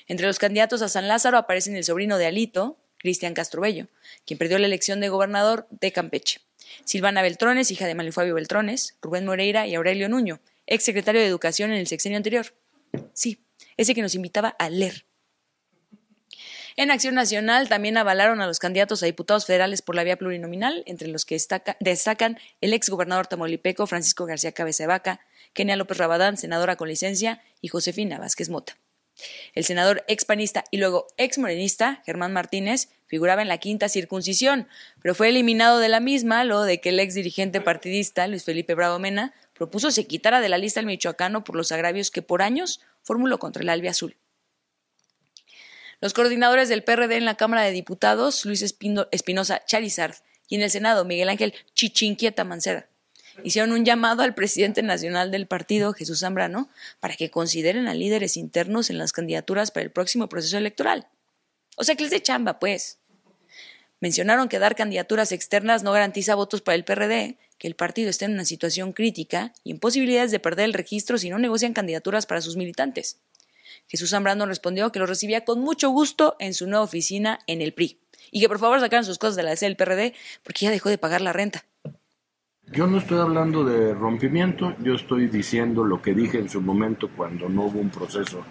Entre 0.08 0.28
los 0.28 0.38
candidatos 0.38 0.82
a 0.82 0.90
San 0.90 1.08
Lázaro 1.08 1.38
aparecen 1.38 1.76
el 1.76 1.84
sobrino 1.84 2.18
de 2.18 2.28
Alito, 2.28 2.78
Cristian 3.00 3.34
Castrobello, 3.34 3.88
quien 4.26 4.38
perdió 4.38 4.60
la 4.60 4.68
elección 4.68 5.00
de 5.00 5.10
gobernador 5.10 5.68
de 5.72 5.92
Campeche, 5.92 6.42
Silvana 6.86 7.22
Beltrones, 7.22 7.72
hija 7.72 7.88
de 7.88 7.96
Manlio 7.96 8.14
Fabio 8.14 8.36
Beltrones, 8.36 8.96
Rubén 9.02 9.26
Moreira 9.26 9.68
y 9.68 9.76
Aurelio 9.76 10.10
Nuño, 10.10 10.40
ex 10.68 10.84
secretario 10.84 11.22
de 11.22 11.28
Educación 11.28 11.72
en 11.72 11.78
el 11.78 11.88
sexenio 11.88 12.18
anterior. 12.18 12.54
Sí, 13.14 13.44
ese 13.78 13.96
que 13.96 14.02
nos 14.02 14.16
invitaba 14.16 14.50
a 14.50 14.70
leer 14.70 15.08
en 16.80 16.92
Acción 16.92 17.16
Nacional 17.16 17.70
también 17.70 17.98
avalaron 17.98 18.40
a 18.40 18.46
los 18.46 18.60
candidatos 18.60 19.02
a 19.02 19.08
diputados 19.08 19.48
federales 19.48 19.82
por 19.82 19.96
la 19.96 20.04
vía 20.04 20.16
plurinominal, 20.16 20.84
entre 20.86 21.08
los 21.08 21.26
que 21.26 21.36
destacan 21.80 22.38
el 22.62 22.74
ex 22.74 22.90
gobernador 22.90 23.26
tamaulipeco 23.26 23.88
Francisco 23.88 24.28
García 24.28 24.52
Cabeza 24.52 24.84
de 24.84 24.88
Vaca, 24.88 25.20
Kenia 25.54 25.76
López 25.76 25.98
Rabadán, 25.98 26.38
senadora 26.38 26.76
con 26.76 26.88
licencia, 26.88 27.42
y 27.62 27.70
Josefina 27.70 28.20
Vázquez 28.20 28.50
Mota. 28.50 28.78
El 29.56 29.66
senador 29.66 30.06
expanista 30.08 30.66
y 30.70 30.78
luego 30.78 31.08
ex 31.18 31.40
morenista, 31.40 32.04
Germán 32.06 32.32
Martínez, 32.32 32.90
figuraba 33.08 33.42
en 33.42 33.48
la 33.48 33.58
quinta 33.58 33.90
circuncisión, 33.90 34.68
pero 35.02 35.16
fue 35.16 35.30
eliminado 35.30 35.80
de 35.80 35.90
la 35.90 36.00
misma 36.00 36.44
lo 36.44 36.62
de 36.62 36.80
que 36.80 36.90
el 36.90 37.00
ex 37.00 37.16
dirigente 37.16 37.60
partidista, 37.60 38.28
Luis 38.28 38.44
Felipe 38.44 38.76
Bravo 38.76 39.00
Mena, 39.00 39.34
propuso 39.58 39.92
se 39.92 40.08
quitara 40.08 40.40
de 40.40 40.50
la 40.50 40.58
lista 40.58 40.80
el 40.80 40.86
michoacano 40.86 41.44
por 41.44 41.56
los 41.56 41.72
agravios 41.72 42.12
que 42.12 42.22
por 42.22 42.42
años 42.42 42.82
formuló 43.02 43.40
contra 43.40 43.64
el 43.64 43.70
Albia 43.70 43.92
Azul. 43.92 44.16
Los 46.00 46.14
coordinadores 46.14 46.70
del 46.70 46.84
PRD 46.84 47.18
en 47.18 47.26
la 47.26 47.36
Cámara 47.36 47.64
de 47.64 47.72
Diputados, 47.72 48.46
Luis 48.46 48.62
Espinosa 48.62 49.66
Charizard, 49.66 50.16
y 50.48 50.56
en 50.56 50.62
el 50.62 50.70
Senado, 50.70 51.06
Miguel 51.06 51.30
Ángel 51.30 51.54
Chichinquieta 51.74 52.44
Mancera, 52.44 52.88
hicieron 53.44 53.72
un 53.72 53.84
llamado 53.84 54.22
al 54.22 54.36
presidente 54.36 54.84
nacional 54.84 55.32
del 55.32 55.48
partido, 55.48 55.94
Jesús 55.94 56.20
Zambrano, 56.20 56.70
para 57.00 57.16
que 57.16 57.32
consideren 57.32 57.88
a 57.88 57.94
líderes 57.94 58.38
internos 58.38 58.90
en 58.90 58.98
las 58.98 59.12
candidaturas 59.12 59.72
para 59.72 59.84
el 59.84 59.92
próximo 59.92 60.30
proceso 60.30 60.58
electoral. 60.58 61.08
O 61.76 61.84
sea, 61.84 61.96
que 61.96 62.04
les 62.04 62.12
de 62.12 62.22
chamba, 62.22 62.60
pues. 62.60 63.00
Mencionaron 64.00 64.48
que 64.50 64.60
dar 64.60 64.76
candidaturas 64.76 65.32
externas 65.32 65.82
no 65.82 65.92
garantiza 65.92 66.36
votos 66.36 66.62
para 66.62 66.76
el 66.76 66.86
PRD, 66.86 67.38
que 67.58 67.68
el 67.68 67.76
partido 67.76 68.10
está 68.10 68.26
en 68.26 68.34
una 68.34 68.46
situación 68.46 68.94
crítica 68.94 69.54
y 69.64 69.72
en 69.72 69.80
posibilidades 69.80 70.32
de 70.32 70.40
perder 70.40 70.66
el 70.66 70.74
registro 70.74 71.18
si 71.18 71.30
no 71.30 71.40
negocian 71.40 71.74
candidaturas 71.74 72.26
para 72.26 72.42
sus 72.42 72.56
militantes. 72.56 73.20
Jesús 73.88 74.10
Zambrano 74.10 74.46
respondió 74.46 74.92
que 74.92 75.00
lo 75.00 75.06
recibía 75.06 75.46
con 75.46 75.62
mucho 75.62 75.90
gusto 75.90 76.36
en 76.40 76.54
su 76.54 76.68
nueva 76.68 76.84
oficina 76.84 77.40
en 77.48 77.62
el 77.62 77.74
PRI 77.74 78.00
y 78.32 78.42
que 78.42 78.48
por 78.48 78.60
favor 78.60 78.80
sacaran 78.80 79.06
sus 79.06 79.18
cosas 79.18 79.36
de 79.36 79.44
la 79.44 79.56
del 79.56 79.76
PRD 79.76 80.14
porque 80.44 80.66
ya 80.66 80.72
dejó 80.72 80.90
de 80.90 80.98
pagar 80.98 81.22
la 81.22 81.34
renta. 81.34 81.66
Yo 82.70 82.86
no 82.86 82.98
estoy 82.98 83.20
hablando 83.20 83.64
de 83.64 83.94
rompimiento, 83.94 84.74
yo 84.84 84.96
estoy 84.96 85.28
diciendo 85.28 85.86
lo 85.86 86.02
que 86.02 86.14
dije 86.14 86.38
en 86.38 86.50
su 86.50 86.60
momento 86.60 87.10
cuando 87.16 87.48
no 87.48 87.64
hubo 87.64 87.80
un 87.80 87.90
proceso 87.90 88.42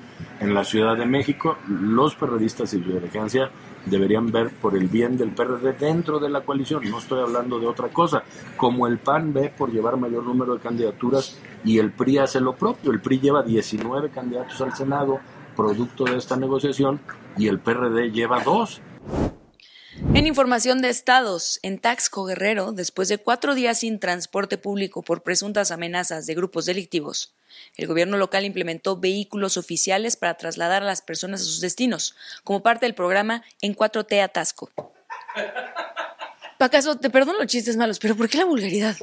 en 0.40 0.54
la 0.54 0.64
Ciudad 0.64 0.96
de 0.96 1.04
México. 1.04 1.58
Los 1.68 2.14
periodistas 2.14 2.72
y 2.72 2.82
su 2.82 2.92
dirigencia 2.92 3.50
deberían 3.84 4.32
ver 4.32 4.48
por 4.50 4.74
el 4.74 4.88
bien 4.88 5.18
del 5.18 5.32
PRD 5.32 5.74
dentro 5.74 6.18
de 6.18 6.30
la 6.30 6.40
coalición, 6.40 6.82
no 6.90 6.98
estoy 6.98 7.20
hablando 7.20 7.60
de 7.60 7.66
otra 7.66 7.88
cosa. 7.88 8.22
Como 8.56 8.86
el 8.86 8.96
PAN 8.96 9.34
ve 9.34 9.52
por 9.54 9.70
llevar 9.70 9.98
mayor 9.98 10.24
número 10.24 10.54
de 10.54 10.60
candidaturas 10.60 11.38
y 11.62 11.78
el 11.78 11.92
PRI 11.92 12.18
hace 12.18 12.40
lo 12.40 12.54
propio, 12.54 12.92
el 12.92 13.00
PRI 13.00 13.20
lleva 13.20 13.42
19 13.42 14.08
candidatos 14.08 14.58
al 14.62 14.74
Senado, 14.74 15.20
producto 15.54 16.04
de 16.04 16.16
esta 16.16 16.38
negociación, 16.38 17.00
y 17.36 17.48
el 17.48 17.58
PRD 17.60 18.10
lleva 18.10 18.42
dos. 18.42 18.80
En 19.98 20.26
información 20.26 20.82
de 20.82 20.90
estados, 20.90 21.58
en 21.62 21.78
Taxco 21.78 22.24
Guerrero, 22.24 22.72
después 22.72 23.08
de 23.08 23.18
cuatro 23.18 23.54
días 23.54 23.78
sin 23.78 23.98
transporte 23.98 24.58
público 24.58 25.02
por 25.02 25.22
presuntas 25.22 25.70
amenazas 25.70 26.26
de 26.26 26.34
grupos 26.34 26.66
delictivos, 26.66 27.32
el 27.76 27.86
gobierno 27.86 28.18
local 28.18 28.44
implementó 28.44 28.98
vehículos 28.98 29.56
oficiales 29.56 30.16
para 30.16 30.36
trasladar 30.36 30.82
a 30.82 30.86
las 30.86 31.00
personas 31.00 31.40
a 31.40 31.44
sus 31.44 31.60
destinos, 31.60 32.14
como 32.44 32.62
parte 32.62 32.84
del 32.84 32.94
programa 32.94 33.42
En 33.62 33.74
4T 33.74 34.22
a 34.22 34.28
Taxco. 34.28 34.70
Pacaso, 36.58 36.96
te 36.96 37.10
perdono 37.10 37.38
los 37.38 37.46
chistes 37.46 37.76
malos, 37.76 37.98
pero 37.98 38.16
¿por 38.16 38.28
qué 38.28 38.38
la 38.38 38.44
vulgaridad? 38.44 38.96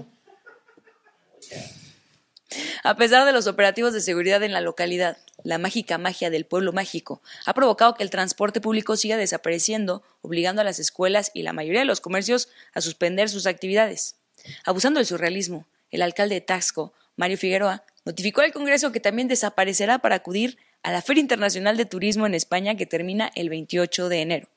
A 2.86 2.96
pesar 2.96 3.25
de 3.25 3.32
los 3.32 3.48
operativos 3.48 3.94
de 3.94 4.02
seguridad 4.02 4.44
en 4.44 4.52
la 4.52 4.60
localidad, 4.60 5.18
la 5.44 5.58
mágica 5.58 5.98
magia 5.98 6.30
del 6.30 6.46
pueblo 6.46 6.74
mágico 6.74 7.22
ha 7.46 7.54
provocado 7.54 7.94
que 7.94 8.04
el 8.04 8.10
transporte 8.10 8.60
público 8.60 8.98
siga 8.98 9.16
desapareciendo, 9.16 10.04
obligando 10.22 10.62
a 10.62 10.66
las 10.66 10.80
escuelas 10.80 11.32
y 11.34 11.44
la 11.44 11.54
mayoría 11.54 11.80
de 11.80 11.86
los 11.86 12.02
comercios 12.02 12.50
a 12.74 12.82
suspender 12.82 13.30
sus 13.30 13.48
actividades. 13.48 14.18
Abusando 14.66 15.00
del 15.00 15.08
surrealismo, 15.08 15.66
el 15.92 16.02
alcalde 16.02 16.36
de 16.36 16.42
Taxco, 16.42 16.94
Mario 17.16 17.38
Figueroa, 17.38 17.86
notificó 18.04 18.42
al 18.42 18.52
Congreso 18.52 18.92
que 18.92 19.00
también 19.00 19.30
desaparecerá 19.30 20.00
para 20.00 20.16
acudir 20.16 20.58
a 20.82 20.92
la 20.92 21.02
Feria 21.02 21.22
Internacional 21.22 21.78
de 21.78 21.86
Turismo 21.86 22.25
en 22.25 22.34
España 22.34 22.75
que 22.75 22.86
termina 22.86 23.32
el 23.36 23.50
28 23.50 24.10
de 24.10 24.22
enero. 24.22 24.50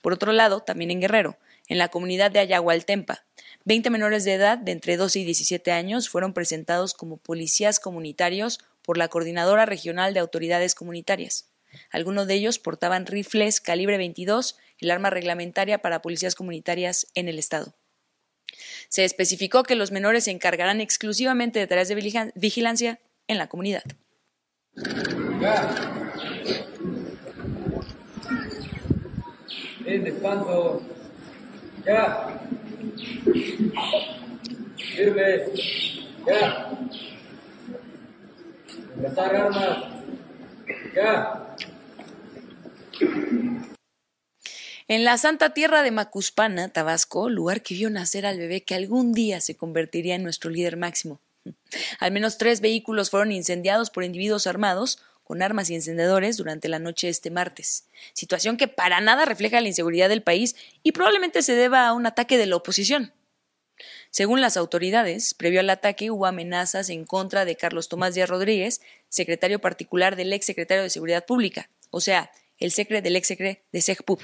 Por 0.00 0.14
otro 0.14 0.32
lado, 0.32 0.60
también 0.60 0.90
en 0.90 1.00
Guerrero, 1.00 1.36
en 1.68 1.78
la 1.78 1.88
comunidad 1.88 2.30
de 2.30 2.40
Ayahualtempa, 2.40 3.24
20 3.64 3.90
menores 3.90 4.24
de 4.24 4.34
edad 4.34 4.58
de 4.58 4.72
entre 4.72 4.96
12 4.96 5.20
y 5.20 5.24
17 5.24 5.72
años 5.72 6.08
fueron 6.08 6.32
presentados 6.32 6.94
como 6.94 7.18
policías 7.18 7.78
comunitarios 7.80 8.60
por 8.82 8.96
la 8.96 9.08
Coordinadora 9.08 9.66
Regional 9.66 10.14
de 10.14 10.20
Autoridades 10.20 10.74
Comunitarias. 10.74 11.50
Algunos 11.90 12.26
de 12.26 12.34
ellos 12.34 12.58
portaban 12.58 13.06
rifles 13.06 13.60
calibre 13.60 13.96
22, 13.98 14.56
el 14.78 14.90
arma 14.90 15.10
reglamentaria 15.10 15.78
para 15.78 16.02
policías 16.02 16.34
comunitarias 16.34 17.06
en 17.14 17.28
el 17.28 17.38
Estado. 17.38 17.74
Se 18.88 19.04
especificó 19.04 19.62
que 19.62 19.76
los 19.76 19.92
menores 19.92 20.24
se 20.24 20.32
encargarán 20.32 20.80
exclusivamente 20.80 21.58
de 21.58 21.66
tareas 21.66 21.88
de 21.88 22.30
vigilancia 22.34 22.98
en 23.28 23.38
la 23.38 23.48
comunidad. 23.48 23.84
descanso. 30.04 30.82
Ya. 31.86 32.40
En 44.88 45.04
la 45.04 45.18
santa 45.18 45.54
tierra 45.54 45.82
de 45.82 45.90
Macuspana, 45.90 46.68
Tabasco, 46.68 47.28
lugar 47.28 47.62
que 47.62 47.74
vio 47.74 47.90
nacer 47.90 48.26
al 48.26 48.38
bebé 48.38 48.62
que 48.62 48.74
algún 48.74 49.12
día 49.12 49.40
se 49.40 49.56
convertiría 49.56 50.16
en 50.16 50.24
nuestro 50.24 50.50
líder 50.50 50.76
máximo. 50.76 51.20
Al 52.00 52.12
menos 52.12 52.38
tres 52.38 52.60
vehículos 52.60 53.10
fueron 53.10 53.32
incendiados 53.32 53.90
por 53.90 54.04
individuos 54.04 54.46
armados 54.46 54.98
con 55.30 55.42
armas 55.42 55.70
y 55.70 55.76
encendedores 55.76 56.38
durante 56.38 56.68
la 56.68 56.80
noche 56.80 57.08
este 57.08 57.30
martes, 57.30 57.84
situación 58.14 58.56
que 58.56 58.66
para 58.66 59.00
nada 59.00 59.26
refleja 59.26 59.60
la 59.60 59.68
inseguridad 59.68 60.08
del 60.08 60.24
país 60.24 60.56
y 60.82 60.90
probablemente 60.90 61.42
se 61.42 61.54
deba 61.54 61.86
a 61.86 61.92
un 61.92 62.04
ataque 62.04 62.36
de 62.36 62.46
la 62.46 62.56
oposición. 62.56 63.12
Según 64.10 64.40
las 64.40 64.56
autoridades, 64.56 65.34
previo 65.34 65.60
al 65.60 65.70
ataque 65.70 66.10
hubo 66.10 66.26
amenazas 66.26 66.90
en 66.90 67.04
contra 67.04 67.44
de 67.44 67.54
Carlos 67.54 67.88
Tomás 67.88 68.16
Díaz 68.16 68.28
Rodríguez, 68.28 68.80
secretario 69.08 69.60
particular 69.60 70.16
del 70.16 70.32
ex 70.32 70.46
secretario 70.46 70.82
de 70.82 70.90
Seguridad 70.90 71.24
Pública, 71.24 71.70
o 71.90 72.00
sea, 72.00 72.32
el 72.58 72.72
secre 72.72 73.00
del 73.00 73.14
ex 73.14 73.28
secre 73.28 73.62
de 73.70 73.82
SEGPUB. 73.82 74.22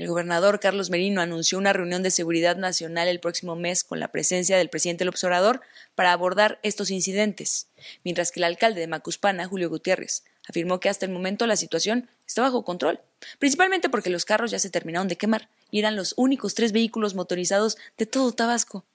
El 0.00 0.08
gobernador 0.08 0.60
Carlos 0.60 0.88
Merino 0.88 1.20
anunció 1.20 1.58
una 1.58 1.74
reunión 1.74 2.02
de 2.02 2.10
seguridad 2.10 2.56
nacional 2.56 3.06
el 3.06 3.20
próximo 3.20 3.54
mes 3.54 3.84
con 3.84 4.00
la 4.00 4.08
presencia 4.08 4.56
del 4.56 4.70
presidente 4.70 5.04
López 5.04 5.22
Obrador 5.24 5.60
para 5.94 6.12
abordar 6.12 6.58
estos 6.62 6.90
incidentes, 6.90 7.68
mientras 8.02 8.32
que 8.32 8.40
el 8.40 8.44
alcalde 8.44 8.80
de 8.80 8.86
Macuspana, 8.86 9.46
Julio 9.46 9.68
Gutiérrez, 9.68 10.24
afirmó 10.48 10.80
que 10.80 10.88
hasta 10.88 11.04
el 11.04 11.12
momento 11.12 11.46
la 11.46 11.54
situación 11.54 12.08
está 12.26 12.40
bajo 12.40 12.64
control, 12.64 13.02
principalmente 13.38 13.90
porque 13.90 14.08
los 14.08 14.24
carros 14.24 14.50
ya 14.50 14.58
se 14.58 14.70
terminaron 14.70 15.06
de 15.06 15.16
quemar 15.16 15.50
y 15.70 15.80
eran 15.80 15.96
los 15.96 16.14
únicos 16.16 16.54
tres 16.54 16.72
vehículos 16.72 17.14
motorizados 17.14 17.76
de 17.98 18.06
todo 18.06 18.32
Tabasco. 18.32 18.86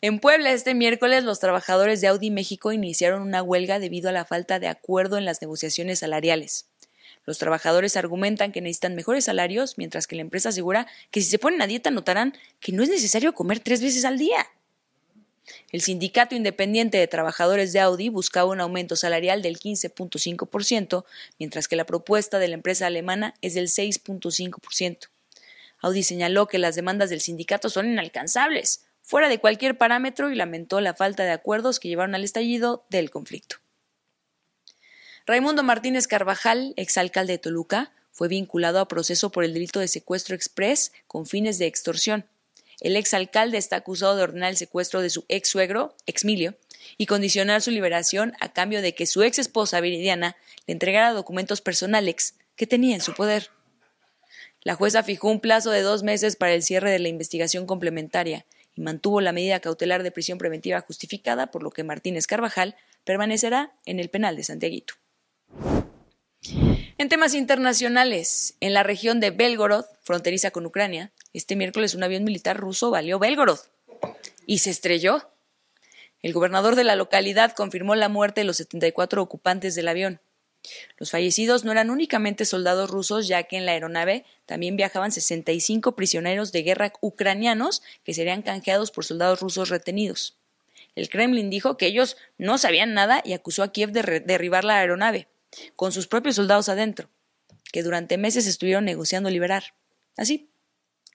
En 0.00 0.18
Puebla 0.18 0.50
este 0.50 0.74
miércoles 0.74 1.22
los 1.22 1.38
trabajadores 1.38 2.00
de 2.00 2.08
Audi 2.08 2.32
México 2.32 2.72
iniciaron 2.72 3.22
una 3.22 3.44
huelga 3.44 3.78
debido 3.78 4.08
a 4.08 4.12
la 4.12 4.24
falta 4.24 4.58
de 4.58 4.66
acuerdo 4.66 5.18
en 5.18 5.24
las 5.24 5.40
negociaciones 5.40 6.00
salariales. 6.00 6.71
Los 7.24 7.38
trabajadores 7.38 7.96
argumentan 7.96 8.52
que 8.52 8.60
necesitan 8.60 8.96
mejores 8.96 9.24
salarios, 9.24 9.78
mientras 9.78 10.06
que 10.06 10.16
la 10.16 10.22
empresa 10.22 10.48
asegura 10.48 10.86
que 11.10 11.20
si 11.20 11.30
se 11.30 11.38
ponen 11.38 11.62
a 11.62 11.66
dieta 11.66 11.90
notarán 11.90 12.34
que 12.60 12.72
no 12.72 12.82
es 12.82 12.88
necesario 12.88 13.32
comer 13.32 13.60
tres 13.60 13.80
veces 13.80 14.04
al 14.04 14.18
día. 14.18 14.46
El 15.70 15.80
Sindicato 15.80 16.34
Independiente 16.34 16.98
de 16.98 17.08
Trabajadores 17.08 17.72
de 17.72 17.80
Audi 17.80 18.08
buscaba 18.08 18.50
un 18.50 18.60
aumento 18.60 18.96
salarial 18.96 19.42
del 19.42 19.58
15.5%, 19.58 21.04
mientras 21.38 21.68
que 21.68 21.76
la 21.76 21.86
propuesta 21.86 22.38
de 22.38 22.48
la 22.48 22.54
empresa 22.54 22.86
alemana 22.86 23.34
es 23.40 23.54
del 23.54 23.68
6.5%. 23.68 25.08
Audi 25.80 26.02
señaló 26.02 26.46
que 26.46 26.58
las 26.58 26.76
demandas 26.76 27.10
del 27.10 27.20
sindicato 27.20 27.68
son 27.70 27.86
inalcanzables, 27.86 28.84
fuera 29.00 29.28
de 29.28 29.38
cualquier 29.38 29.76
parámetro, 29.76 30.30
y 30.30 30.36
lamentó 30.36 30.80
la 30.80 30.94
falta 30.94 31.24
de 31.24 31.32
acuerdos 31.32 31.80
que 31.80 31.88
llevaron 31.88 32.14
al 32.14 32.24
estallido 32.24 32.84
del 32.88 33.10
conflicto. 33.10 33.61
Raimundo 35.24 35.62
Martínez 35.62 36.08
Carvajal, 36.08 36.74
exalcalde 36.76 37.34
de 37.34 37.38
Toluca, 37.38 37.92
fue 38.10 38.26
vinculado 38.26 38.80
a 38.80 38.88
proceso 38.88 39.30
por 39.30 39.44
el 39.44 39.54
delito 39.54 39.78
de 39.78 39.86
secuestro 39.86 40.34
express 40.34 40.92
con 41.06 41.26
fines 41.26 41.58
de 41.58 41.66
extorsión. 41.66 42.26
El 42.80 42.96
exalcalde 42.96 43.56
está 43.56 43.76
acusado 43.76 44.16
de 44.16 44.24
ordenar 44.24 44.50
el 44.50 44.56
secuestro 44.56 45.00
de 45.00 45.10
su 45.10 45.24
ex 45.28 45.48
suegro, 45.48 45.94
Exmilio, 46.06 46.56
y 46.98 47.06
condicionar 47.06 47.62
su 47.62 47.70
liberación 47.70 48.32
a 48.40 48.52
cambio 48.52 48.82
de 48.82 48.96
que 48.96 49.06
su 49.06 49.22
ex 49.22 49.38
esposa, 49.38 49.80
Viridiana, 49.80 50.36
le 50.66 50.72
entregara 50.72 51.12
documentos 51.12 51.60
personales 51.60 52.34
que 52.56 52.66
tenía 52.66 52.96
en 52.96 53.00
su 53.00 53.14
poder. 53.14 53.50
La 54.62 54.74
jueza 54.74 55.04
fijó 55.04 55.30
un 55.30 55.38
plazo 55.38 55.70
de 55.70 55.82
dos 55.82 56.02
meses 56.02 56.34
para 56.34 56.52
el 56.52 56.64
cierre 56.64 56.90
de 56.90 56.98
la 56.98 57.08
investigación 57.08 57.66
complementaria 57.66 58.44
y 58.74 58.80
mantuvo 58.80 59.20
la 59.20 59.32
medida 59.32 59.60
cautelar 59.60 60.02
de 60.02 60.10
prisión 60.10 60.38
preventiva 60.38 60.80
justificada, 60.80 61.52
por 61.52 61.62
lo 61.62 61.70
que 61.70 61.84
Martínez 61.84 62.26
Carvajal 62.26 62.74
permanecerá 63.04 63.72
en 63.86 64.00
el 64.00 64.10
penal 64.10 64.34
de 64.34 64.42
Santiaguito. 64.42 64.94
En 66.98 67.08
temas 67.08 67.34
internacionales, 67.34 68.56
en 68.60 68.74
la 68.74 68.82
región 68.82 69.18
de 69.18 69.30
Belgorod, 69.30 69.86
fronteriza 70.02 70.50
con 70.50 70.66
Ucrania, 70.66 71.12
este 71.32 71.56
miércoles 71.56 71.94
un 71.94 72.04
avión 72.04 72.24
militar 72.24 72.56
ruso 72.56 72.90
valió 72.90 73.18
Belgorod 73.18 73.58
y 74.46 74.58
se 74.58 74.70
estrelló. 74.70 75.30
El 76.22 76.32
gobernador 76.32 76.76
de 76.76 76.84
la 76.84 76.94
localidad 76.94 77.52
confirmó 77.52 77.94
la 77.96 78.08
muerte 78.08 78.42
de 78.42 78.44
los 78.44 78.58
74 78.58 79.20
ocupantes 79.20 79.74
del 79.74 79.88
avión. 79.88 80.20
Los 80.96 81.10
fallecidos 81.10 81.64
no 81.64 81.72
eran 81.72 81.90
únicamente 81.90 82.44
soldados 82.44 82.88
rusos, 82.88 83.26
ya 83.26 83.42
que 83.44 83.56
en 83.56 83.66
la 83.66 83.72
aeronave 83.72 84.24
también 84.46 84.76
viajaban 84.76 85.10
65 85.10 85.96
prisioneros 85.96 86.52
de 86.52 86.62
guerra 86.62 86.92
ucranianos 87.00 87.82
que 88.04 88.14
serían 88.14 88.42
canjeados 88.42 88.92
por 88.92 89.04
soldados 89.04 89.40
rusos 89.40 89.70
retenidos. 89.70 90.36
El 90.94 91.08
Kremlin 91.08 91.50
dijo 91.50 91.76
que 91.76 91.86
ellos 91.86 92.16
no 92.38 92.58
sabían 92.58 92.94
nada 92.94 93.22
y 93.24 93.32
acusó 93.32 93.62
a 93.62 93.72
Kiev 93.72 93.90
de 93.90 94.20
derribar 94.20 94.62
la 94.62 94.78
aeronave, 94.78 95.26
con 95.76 95.92
sus 95.92 96.06
propios 96.06 96.36
soldados 96.36 96.68
adentro, 96.68 97.10
que 97.72 97.82
durante 97.82 98.18
meses 98.18 98.46
estuvieron 98.46 98.84
negociando 98.84 99.30
liberar. 99.30 99.74
Así, 100.16 100.50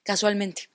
casualmente. 0.04 0.70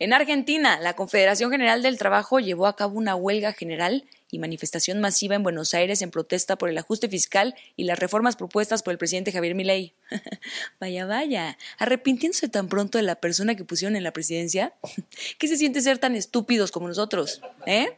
En 0.00 0.12
Argentina, 0.12 0.80
la 0.80 0.94
Confederación 0.94 1.52
General 1.52 1.80
del 1.80 1.98
Trabajo 1.98 2.40
llevó 2.40 2.66
a 2.66 2.74
cabo 2.74 2.98
una 2.98 3.14
huelga 3.14 3.52
general 3.52 4.04
y 4.28 4.40
manifestación 4.40 5.00
masiva 5.00 5.36
en 5.36 5.44
Buenos 5.44 5.72
Aires 5.72 6.02
en 6.02 6.10
protesta 6.10 6.56
por 6.56 6.68
el 6.68 6.76
ajuste 6.76 7.08
fiscal 7.08 7.54
y 7.76 7.84
las 7.84 7.98
reformas 7.98 8.34
propuestas 8.34 8.82
por 8.82 8.90
el 8.90 8.98
presidente 8.98 9.30
Javier 9.30 9.54
Milei. 9.54 9.94
vaya, 10.80 11.06
vaya, 11.06 11.56
arrepintiéndose 11.78 12.48
tan 12.48 12.68
pronto 12.68 12.98
de 12.98 13.04
la 13.04 13.14
persona 13.14 13.54
que 13.54 13.64
pusieron 13.64 13.94
en 13.94 14.02
la 14.02 14.12
presidencia. 14.12 14.74
¿Qué 15.38 15.46
se 15.46 15.56
siente 15.56 15.80
ser 15.80 15.98
tan 15.98 16.16
estúpidos 16.16 16.72
como 16.72 16.88
nosotros? 16.88 17.40
¿Eh? 17.64 17.96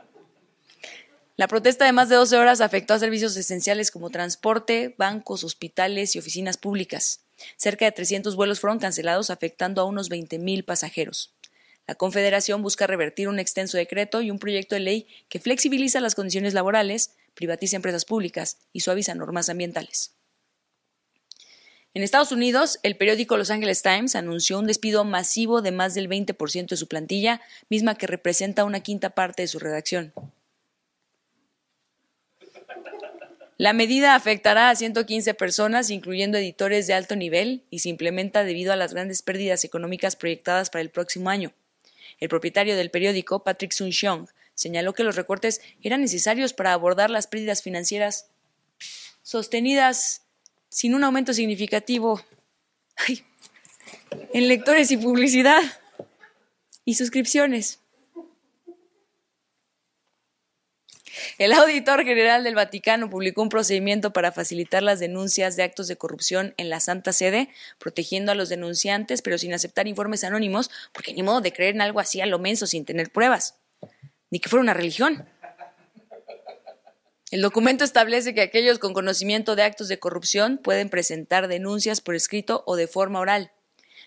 La 1.38 1.48
protesta 1.48 1.84
de 1.84 1.92
más 1.92 2.08
de 2.08 2.16
12 2.16 2.38
horas 2.38 2.62
afectó 2.62 2.94
a 2.94 2.98
servicios 2.98 3.36
esenciales 3.36 3.90
como 3.90 4.08
transporte, 4.08 4.94
bancos, 4.96 5.44
hospitales 5.44 6.16
y 6.16 6.18
oficinas 6.18 6.56
públicas. 6.56 7.20
Cerca 7.56 7.84
de 7.84 7.92
300 7.92 8.36
vuelos 8.36 8.58
fueron 8.58 8.78
cancelados, 8.78 9.28
afectando 9.28 9.82
a 9.82 9.84
unos 9.84 10.10
20.000 10.10 10.64
pasajeros. 10.64 11.34
La 11.86 11.94
Confederación 11.94 12.62
busca 12.62 12.86
revertir 12.86 13.28
un 13.28 13.38
extenso 13.38 13.76
decreto 13.76 14.22
y 14.22 14.30
un 14.30 14.38
proyecto 14.38 14.76
de 14.76 14.80
ley 14.80 15.06
que 15.28 15.38
flexibiliza 15.38 16.00
las 16.00 16.14
condiciones 16.14 16.54
laborales, 16.54 17.12
privatiza 17.34 17.76
empresas 17.76 18.06
públicas 18.06 18.56
y 18.72 18.80
suaviza 18.80 19.14
normas 19.14 19.50
ambientales. 19.50 20.14
En 21.92 22.02
Estados 22.02 22.32
Unidos, 22.32 22.78
el 22.82 22.96
periódico 22.96 23.36
Los 23.36 23.50
Angeles 23.50 23.82
Times 23.82 24.16
anunció 24.16 24.58
un 24.58 24.66
despido 24.66 25.04
masivo 25.04 25.60
de 25.60 25.72
más 25.72 25.94
del 25.94 26.08
20% 26.08 26.68
de 26.68 26.76
su 26.78 26.88
plantilla, 26.88 27.42
misma 27.68 27.96
que 27.96 28.06
representa 28.06 28.64
una 28.64 28.80
quinta 28.80 29.10
parte 29.10 29.42
de 29.42 29.48
su 29.48 29.58
redacción. 29.58 30.14
La 33.58 33.72
medida 33.72 34.14
afectará 34.14 34.68
a 34.68 34.76
115 34.76 35.32
personas, 35.32 35.88
incluyendo 35.88 36.36
editores 36.36 36.86
de 36.86 36.92
alto 36.92 37.16
nivel, 37.16 37.64
y 37.70 37.78
se 37.78 37.88
implementa 37.88 38.44
debido 38.44 38.72
a 38.72 38.76
las 38.76 38.92
grandes 38.92 39.22
pérdidas 39.22 39.64
económicas 39.64 40.14
proyectadas 40.14 40.68
para 40.68 40.82
el 40.82 40.90
próximo 40.90 41.30
año. 41.30 41.54
El 42.20 42.28
propietario 42.28 42.76
del 42.76 42.90
periódico, 42.90 43.44
Patrick 43.44 43.72
Sun-Xiong, 43.72 44.28
señaló 44.54 44.92
que 44.92 45.04
los 45.04 45.16
recortes 45.16 45.62
eran 45.82 46.02
necesarios 46.02 46.52
para 46.52 46.72
abordar 46.72 47.10
las 47.10 47.26
pérdidas 47.26 47.62
financieras 47.62 48.28
sostenidas 49.22 50.22
sin 50.68 50.94
un 50.94 51.04
aumento 51.04 51.32
significativo 51.32 52.22
en 54.32 54.48
lectores 54.48 54.90
y 54.90 54.96
publicidad 54.96 55.62
y 56.84 56.94
suscripciones. 56.94 57.80
El 61.38 61.52
auditor 61.52 62.04
general 62.04 62.44
del 62.44 62.54
Vaticano 62.54 63.10
publicó 63.10 63.42
un 63.42 63.48
procedimiento 63.48 64.12
para 64.12 64.32
facilitar 64.32 64.82
las 64.82 65.00
denuncias 65.00 65.56
de 65.56 65.62
actos 65.62 65.88
de 65.88 65.96
corrupción 65.96 66.54
en 66.56 66.70
la 66.70 66.80
Santa 66.80 67.12
Sede, 67.12 67.48
protegiendo 67.78 68.32
a 68.32 68.34
los 68.34 68.48
denunciantes, 68.48 69.22
pero 69.22 69.38
sin 69.38 69.52
aceptar 69.54 69.86
informes 69.86 70.24
anónimos, 70.24 70.70
porque 70.92 71.12
ni 71.12 71.22
modo 71.22 71.40
de 71.40 71.52
creer 71.52 71.74
en 71.74 71.82
algo 71.82 72.00
así 72.00 72.20
a 72.20 72.26
lo 72.26 72.38
menso 72.38 72.66
sin 72.66 72.84
tener 72.84 73.10
pruebas, 73.10 73.56
ni 74.30 74.40
que 74.40 74.48
fuera 74.48 74.62
una 74.62 74.74
religión. 74.74 75.28
El 77.32 77.42
documento 77.42 77.84
establece 77.84 78.34
que 78.34 78.40
aquellos 78.40 78.78
con 78.78 78.94
conocimiento 78.94 79.56
de 79.56 79.64
actos 79.64 79.88
de 79.88 79.98
corrupción 79.98 80.58
pueden 80.58 80.88
presentar 80.88 81.48
denuncias 81.48 82.00
por 82.00 82.14
escrito 82.14 82.62
o 82.66 82.76
de 82.76 82.86
forma 82.86 83.18
oral. 83.18 83.50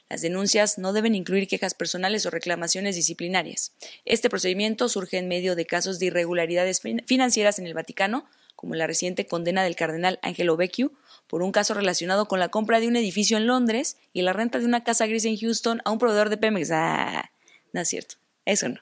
Las 0.10 0.22
denuncias 0.22 0.78
no 0.78 0.92
deben 0.92 1.16
incluir 1.16 1.48
quejas 1.48 1.75
personales 1.75 2.25
o 2.25 2.32
reclamaciones 2.32 2.96
disciplinarias. 2.96 3.74
Este 4.06 4.30
procedimiento 4.30 4.89
surge 4.89 5.18
en 5.18 5.28
medio 5.28 5.56
de 5.56 5.66
casos 5.66 6.00
de 6.00 6.08
irregularidades 6.08 6.82
financieras 7.06 7.60
en 7.60 7.67
el 7.67 7.76
Vaticano, 7.76 8.26
como 8.56 8.76
la 8.76 8.88
reciente 8.88 9.26
condena 9.28 9.63
del 9.63 9.76
cardenal 9.76 10.19
Angelo 10.22 10.58
Vecchio 10.58 10.91
por 11.30 11.43
un 11.43 11.52
caso 11.52 11.76
relacionado 11.76 12.28
con 12.28 12.39
la 12.39 12.50
compra 12.50 12.80
de 12.80 12.88
un 12.88 12.95
edificio 12.95 13.38
en 13.38 13.45
Londres 13.45 13.98
y 14.13 14.24
la 14.24 14.34
renta 14.34 14.58
de 14.58 14.65
una 14.65 14.84
casa 14.84 15.06
gris 15.06 15.26
en 15.26 15.38
Houston 15.38 15.80
a 15.86 15.91
un 15.91 16.00
proveedor 16.00 16.30
de 16.30 16.38
Pemex. 16.38 16.72
Ah, 16.72 17.32
no 17.72 17.82
es 17.82 17.88
cierto. 17.88 18.15
Eso 18.45 18.67
no. 18.67 18.82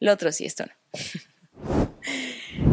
Lo 0.00 0.12
otro 0.12 0.32
sí, 0.32 0.44
esto 0.44 0.64
no. 0.66 1.92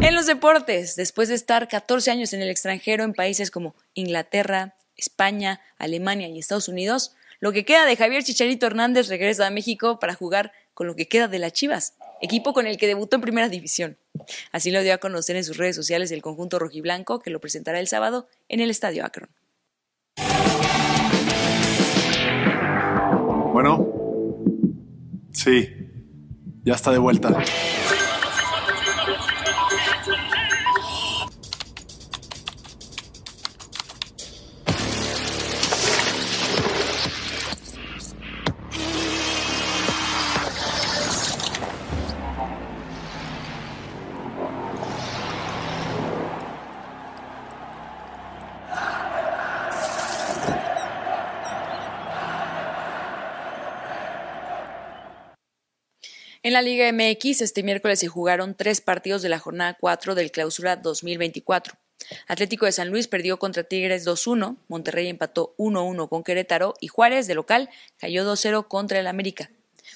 en 0.02 0.14
los 0.14 0.26
deportes, 0.26 0.96
después 0.96 1.28
de 1.28 1.36
estar 1.36 1.68
14 1.68 2.10
años 2.10 2.32
en 2.32 2.42
el 2.42 2.50
extranjero 2.50 3.04
en 3.04 3.14
países 3.14 3.52
como 3.52 3.76
Inglaterra, 3.94 4.74
España, 4.96 5.60
Alemania 5.78 6.26
y 6.26 6.40
Estados 6.40 6.66
Unidos, 6.66 7.14
lo 7.40 7.52
que 7.52 7.64
queda 7.64 7.86
de 7.86 7.96
Javier 7.96 8.22
Chicharito 8.22 8.66
Hernández 8.66 9.08
regresa 9.08 9.46
a 9.46 9.50
México 9.50 9.98
para 9.98 10.14
jugar 10.14 10.52
con 10.74 10.86
lo 10.86 10.94
que 10.94 11.08
queda 11.08 11.26
de 11.26 11.38
las 11.38 11.54
Chivas, 11.54 11.94
equipo 12.20 12.52
con 12.52 12.66
el 12.66 12.76
que 12.76 12.86
debutó 12.86 13.16
en 13.16 13.22
Primera 13.22 13.48
División. 13.48 13.96
Así 14.52 14.70
lo 14.70 14.82
dio 14.82 14.92
a 14.92 14.98
conocer 14.98 15.36
en 15.36 15.44
sus 15.44 15.56
redes 15.56 15.74
sociales 15.74 16.10
el 16.12 16.20
conjunto 16.20 16.58
rojiblanco, 16.58 17.20
que 17.20 17.30
lo 17.30 17.40
presentará 17.40 17.80
el 17.80 17.88
sábado 17.88 18.28
en 18.48 18.60
el 18.60 18.70
Estadio 18.70 19.06
Akron. 19.06 19.30
Bueno, 23.52 23.88
sí, 25.32 25.68
ya 26.62 26.74
está 26.74 26.92
de 26.92 26.98
vuelta. 26.98 27.42
En 56.50 56.54
la 56.54 56.62
Liga 56.62 56.92
MX, 56.92 57.42
este 57.42 57.62
miércoles 57.62 58.00
se 58.00 58.08
jugaron 58.08 58.56
tres 58.56 58.80
partidos 58.80 59.22
de 59.22 59.28
la 59.28 59.38
jornada 59.38 59.76
4 59.78 60.16
del 60.16 60.32
Clausura 60.32 60.74
2024. 60.74 61.74
Atlético 62.26 62.66
de 62.66 62.72
San 62.72 62.88
Luis 62.88 63.06
perdió 63.06 63.38
contra 63.38 63.62
Tigres 63.62 64.04
2-1, 64.04 64.56
Monterrey 64.66 65.06
empató 65.06 65.54
1-1 65.58 66.08
con 66.08 66.24
Querétaro 66.24 66.74
y 66.80 66.88
Juárez, 66.88 67.28
de 67.28 67.36
local, 67.36 67.70
cayó 67.98 68.28
2-0 68.28 68.66
contra 68.66 68.98
el 68.98 69.06
América. 69.06 69.48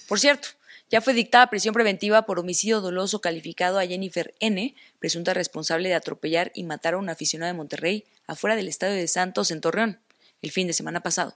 Por 0.07 0.21
cierto, 0.21 0.47
ya 0.89 1.01
fue 1.01 1.13
dictada 1.13 1.51
prisión 1.51 1.75
preventiva 1.75 2.25
por 2.25 2.39
homicidio 2.39 2.81
doloso 2.81 3.21
calificado 3.21 3.81
a 3.81 3.87
Jennifer 3.87 4.33
N., 4.39 4.77
presunta 5.01 5.35
responsable 5.35 5.89
de 5.89 5.97
atropellar 5.97 6.53
y 6.55 6.63
matar 6.63 6.95
a 6.95 6.99
un 6.99 7.09
aficionado 7.09 7.53
de 7.53 7.57
Monterrey 7.57 8.05
afuera 8.29 8.55
del 8.55 8.69
Estadio 8.69 8.95
de 8.95 9.09
Santos 9.09 9.51
en 9.51 9.61
Torreón, 9.61 9.99
el 10.41 10.53
fin 10.53 10.69
de 10.69 10.73
semana 10.73 11.01
pasado. 11.01 11.35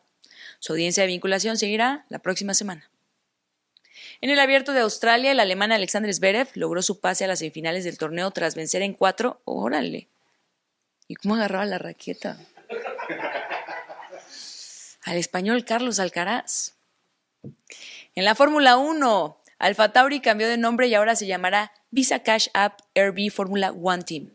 Su 0.61 0.75
audiencia 0.75 1.03
de 1.03 1.09
vinculación 1.09 1.59
seguirá 1.59 2.07
la 2.09 2.21
próxima 2.21 2.55
semana. 2.55 2.89
En 4.21 4.31
el 4.31 4.41
abierto 4.41 4.73
de 4.73 4.81
Australia, 4.81 5.31
el 5.31 5.39
alemán 5.39 5.71
Alexander 5.71 6.13
Zverev 6.13 6.49
logró 6.55 6.83
su 6.83 7.01
pase 7.01 7.25
a 7.25 7.29
las 7.29 7.39
semifinales 7.39 7.85
del 7.85 7.99
torneo 7.99 8.31
tras 8.33 8.57
vencer 8.57 8.83
en 8.83 8.95
cuatro. 8.95 9.41
¡Órale! 9.45 10.09
¿Y 11.07 11.15
cómo 11.15 11.37
agarraba 11.37 11.65
la 11.67 11.79
raqueta? 11.79 12.37
Al 15.05 15.17
español 15.17 15.65
Carlos 15.65 16.01
Alcaraz. 16.01 16.75
En 18.17 18.25
la 18.25 18.35
Fórmula 18.35 18.77
1, 18.77 19.43
Alfa 19.59 19.93
Tauri 19.93 20.21
cambió 20.21 20.49
de 20.49 20.57
nombre 20.57 20.89
y 20.89 20.95
ahora 20.95 21.15
se 21.15 21.27
llamará 21.27 21.73
Visa 21.91 22.25
Cash 22.25 22.49
App 22.55 22.81
RB 22.97 23.31
Fórmula 23.31 23.71
One 23.71 24.03
Team. 24.03 24.31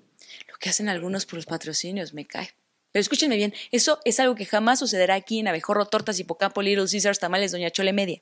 Lo 0.47 0.55
que 0.59 0.69
hacen 0.69 0.87
algunos 0.87 1.25
por 1.25 1.35
los 1.35 1.45
patrocinios, 1.45 2.13
me 2.13 2.25
cae. 2.25 2.55
Pero 2.93 3.01
escúchenme 3.01 3.35
bien, 3.35 3.53
eso 3.71 3.99
es 4.05 4.19
algo 4.21 4.35
que 4.35 4.45
jamás 4.45 4.79
sucederá 4.79 5.15
aquí 5.15 5.39
en 5.39 5.49
Abejorro, 5.49 5.87
Tortas, 5.87 6.19
Hipocampo, 6.19 6.61
Little 6.61 6.85
Caesars, 6.89 7.19
Tamales, 7.19 7.51
Doña 7.51 7.69
Chole 7.69 7.91
Media. 7.91 8.19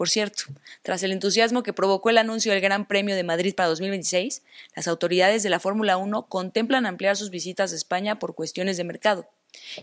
Por 0.00 0.08
cierto, 0.08 0.44
tras 0.80 1.02
el 1.02 1.12
entusiasmo 1.12 1.62
que 1.62 1.74
provocó 1.74 2.08
el 2.08 2.16
anuncio 2.16 2.52
del 2.52 2.62
Gran 2.62 2.88
Premio 2.88 3.14
de 3.14 3.22
Madrid 3.22 3.54
para 3.54 3.68
2026, 3.68 4.42
las 4.74 4.88
autoridades 4.88 5.42
de 5.42 5.50
la 5.50 5.60
Fórmula 5.60 5.98
1 5.98 6.26
contemplan 6.26 6.86
ampliar 6.86 7.18
sus 7.18 7.28
visitas 7.28 7.70
a 7.70 7.76
España 7.76 8.18
por 8.18 8.34
cuestiones 8.34 8.78
de 8.78 8.84
mercado. 8.84 9.28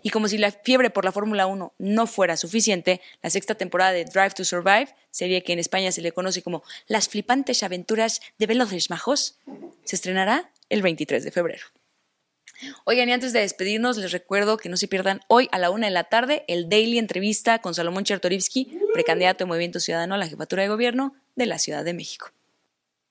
Y 0.01 0.10
como 0.10 0.27
si 0.27 0.39
la 0.39 0.51
fiebre 0.51 0.89
por 0.89 1.06
la 1.06 1.12
Fórmula 1.12 1.45
1 1.45 1.71
no 1.77 2.08
fuera 2.08 2.36
suficiente, 2.36 2.99
la 3.21 3.30
sexta 3.30 3.53
temporada 3.53 3.91
de 3.91 4.06
Drive 4.06 4.32
to 4.32 4.43
Survive, 4.43 4.88
serie 5.12 5.43
que 5.43 5.53
en 5.53 5.60
España 5.60 5.91
se 5.91 6.01
le 6.01 6.12
conoce 6.12 6.41
como 6.41 6.63
Las 6.88 7.10
flipantes 7.10 7.62
aventuras 7.62 8.19
de 8.39 8.47
Veloces 8.47 8.89
Majos, 8.89 9.38
se 9.84 9.97
estrenará 9.97 10.49
el 10.69 10.82
23 10.82 11.25
de 11.25 11.32
febrero. 11.32 11.67
Oigan, 12.85 13.09
y 13.09 13.13
antes 13.13 13.33
de 13.33 13.41
despedirnos, 13.41 13.97
les 13.97 14.11
recuerdo 14.11 14.57
que 14.57 14.69
no 14.69 14.77
se 14.77 14.87
pierdan 14.87 15.21
hoy 15.27 15.47
a 15.51 15.59
la 15.59 15.69
una 15.69 15.87
de 15.87 15.93
la 15.93 16.05
tarde 16.05 16.43
el 16.47 16.69
Daily 16.69 16.97
Entrevista 16.97 17.59
con 17.59 17.75
Salomón 17.75 18.03
Chertorivsky, 18.03 18.79
precandidato 18.93 19.43
de 19.43 19.47
Movimiento 19.47 19.79
Ciudadano 19.79 20.15
a 20.15 20.17
la 20.17 20.27
jefatura 20.27 20.63
de 20.63 20.69
gobierno 20.69 21.15
de 21.35 21.45
la 21.45 21.59
Ciudad 21.59 21.85
de 21.85 21.93
México. 21.93 22.31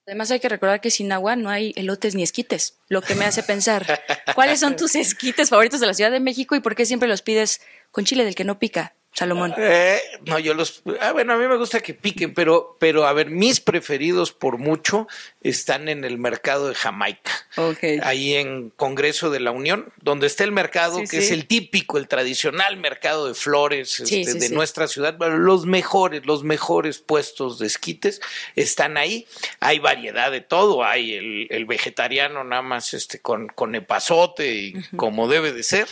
Además 0.07 0.31
hay 0.31 0.39
que 0.39 0.49
recordar 0.49 0.81
que 0.81 0.91
sin 0.91 1.11
agua 1.11 1.35
no 1.35 1.51
hay 1.51 1.73
elotes 1.77 2.15
ni 2.15 2.23
esquites, 2.23 2.79
lo 2.89 3.03
que 3.03 3.17
me 3.17 3.25
hace 3.25 3.43
pensar, 3.43 4.01
¿cuáles 4.37 4.61
son 4.61 4.77
tus 4.77 4.95
esquites 4.95 5.51
favoritos 5.51 5.81
de 5.81 5.87
la 5.87 5.95
Ciudad 5.95 6.13
de 6.13 6.21
México 6.21 6.55
y 6.55 6.61
por 6.61 6.77
qué 6.77 6.87
siempre 6.87 7.09
los 7.09 7.23
pides 7.23 7.61
con 7.91 8.05
chile 8.05 8.25
del 8.25 8.37
que 8.37 8.45
no 8.45 8.59
pica? 8.61 8.95
Salomón. 9.17 9.55
Eh, 9.57 9.99
no, 10.27 10.39
yo 10.39 10.53
los. 10.53 10.83
Ah, 11.01 11.13
bueno, 11.13 11.33
a 11.33 11.37
mí 11.39 11.47
me 11.47 11.57
gusta 11.57 11.81
que 11.81 11.95
piquen, 11.95 12.35
pero, 12.35 12.77
pero 12.79 13.07
a 13.07 13.15
ver, 13.15 13.31
mis 13.31 13.61
preferidos 13.61 14.33
por 14.33 14.59
mucho 14.59 15.09
están 15.41 15.89
en 15.89 16.05
el 16.05 16.19
mercado 16.19 16.69
de 16.69 16.75
Jamaica. 16.75 17.33
Ok. 17.57 17.79
Ahí 18.03 18.35
en 18.35 18.69
Congreso 18.69 19.31
de 19.31 19.41
la 19.41 19.53
Unión, 19.53 19.91
donde 20.03 20.27
está 20.27 20.45
el 20.45 20.53
mercado, 20.53 20.99
Sí, 20.99 21.05
que 21.05 21.09
sí. 21.09 21.17
es 21.19 21.31
el 21.31 21.47
típico, 21.47 21.97
el 21.97 22.09
tradicional 22.09 22.77
mercado 22.77 23.27
de 23.27 23.33
flores 23.35 23.91
Sí, 24.05 24.21
este, 24.21 24.39
de 24.39 24.51
nuestra 24.51 24.87
ciudad. 24.87 25.17
Bueno, 25.17 25.39
Los 25.39 25.65
mejores, 25.65 26.27
los 26.27 26.45
mejores 26.45 26.99
puestos 26.99 27.59
de 27.59 27.69
esquites 27.69 28.21
están 28.55 28.99
ahí. 28.99 29.27
Hay 29.61 29.79
variedad 29.79 30.31
de 30.31 30.43
todo. 30.43 30.85
Hay 30.85 31.15
el, 31.15 31.47
el 31.49 31.65
vegetariano 31.65 32.45
nada 32.45 32.61
más 32.61 32.93
este, 32.93 33.21
con, 33.23 33.49
con 33.49 33.75
epazote 33.75 34.55
y 34.55 34.75
como 34.97 35.27
debe 35.27 35.53
de 35.53 35.63
ser. 35.63 35.89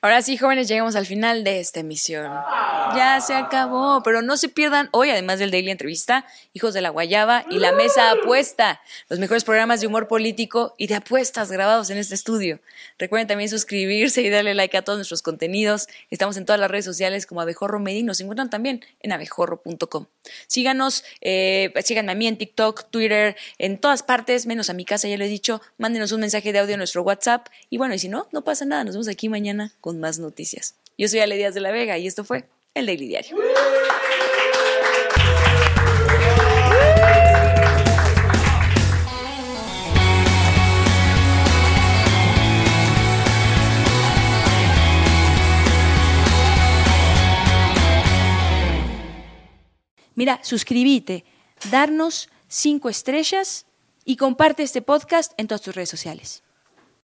Ahora 0.00 0.22
sí, 0.22 0.36
jóvenes, 0.36 0.68
llegamos 0.68 0.96
al 0.96 1.06
final 1.06 1.44
de 1.44 1.60
esta 1.60 1.80
emisión. 1.80 2.32
Ya 2.94 3.20
se 3.20 3.34
acabó, 3.34 4.02
pero 4.02 4.22
no 4.22 4.36
se 4.36 4.48
pierdan 4.48 4.88
hoy, 4.92 5.10
además 5.10 5.38
del 5.38 5.50
Daily 5.50 5.70
Entrevista, 5.70 6.24
Hijos 6.52 6.72
de 6.72 6.80
la 6.80 6.90
Guayaba 6.90 7.44
y 7.50 7.58
La 7.58 7.72
Mesa 7.72 8.10
Apuesta, 8.12 8.80
los 9.08 9.18
mejores 9.18 9.44
programas 9.44 9.80
de 9.80 9.86
humor 9.86 10.08
político 10.08 10.74
y 10.78 10.86
de 10.86 10.94
apuestas 10.94 11.50
grabados 11.50 11.90
en 11.90 11.98
este 11.98 12.14
estudio. 12.14 12.60
Recuerden 12.98 13.26
también 13.26 13.50
suscribirse 13.50 14.22
y 14.22 14.30
darle 14.30 14.54
like 14.54 14.76
a 14.76 14.82
todos 14.82 14.98
nuestros 14.98 15.22
contenidos. 15.22 15.88
Estamos 16.10 16.36
en 16.36 16.46
todas 16.46 16.60
las 16.60 16.70
redes 16.70 16.84
sociales 16.84 17.26
como 17.26 17.40
Abejorro 17.40 17.78
Media 17.78 18.00
y 18.00 18.04
nos 18.04 18.20
encuentran 18.20 18.50
también 18.50 18.84
en 19.00 19.12
abejorro.com. 19.12 20.06
Síganos, 20.46 21.04
eh, 21.20 21.72
síganme 21.84 22.12
a 22.12 22.14
mí 22.14 22.26
en 22.26 22.38
TikTok, 22.38 22.90
Twitter, 22.90 23.36
en 23.58 23.78
todas 23.78 24.02
partes, 24.02 24.46
menos 24.46 24.70
a 24.70 24.72
mi 24.72 24.84
casa, 24.84 25.08
ya 25.08 25.16
lo 25.18 25.24
he 25.24 25.28
dicho. 25.28 25.60
Mándenos 25.78 26.12
un 26.12 26.20
mensaje 26.20 26.52
de 26.52 26.60
audio 26.60 26.74
a 26.74 26.78
nuestro 26.78 27.02
WhatsApp. 27.02 27.48
Y 27.68 27.78
bueno, 27.78 27.94
y 27.94 27.98
si 27.98 28.08
no, 28.08 28.28
no 28.32 28.42
pasa 28.42 28.64
nada. 28.64 28.84
Nos 28.84 28.94
vemos 28.94 29.08
aquí 29.08 29.28
con 29.80 30.00
más 30.00 30.18
noticias. 30.18 30.74
Yo 30.98 31.08
soy 31.08 31.20
Ale 31.20 31.36
Díaz 31.36 31.54
de 31.54 31.60
la 31.60 31.70
Vega 31.70 31.98
y 31.98 32.06
esto 32.06 32.24
fue 32.24 32.48
el 32.74 32.86
Daily 32.86 33.08
Diario. 33.08 33.36
Mira, 50.16 50.40
suscríbete, 50.42 51.26
darnos 51.70 52.30
cinco 52.48 52.88
estrellas 52.88 53.66
y 54.04 54.16
comparte 54.16 54.62
este 54.62 54.80
podcast 54.80 55.32
en 55.36 55.46
todas 55.46 55.60
tus 55.60 55.74
redes 55.74 55.90
sociales. 55.90 56.42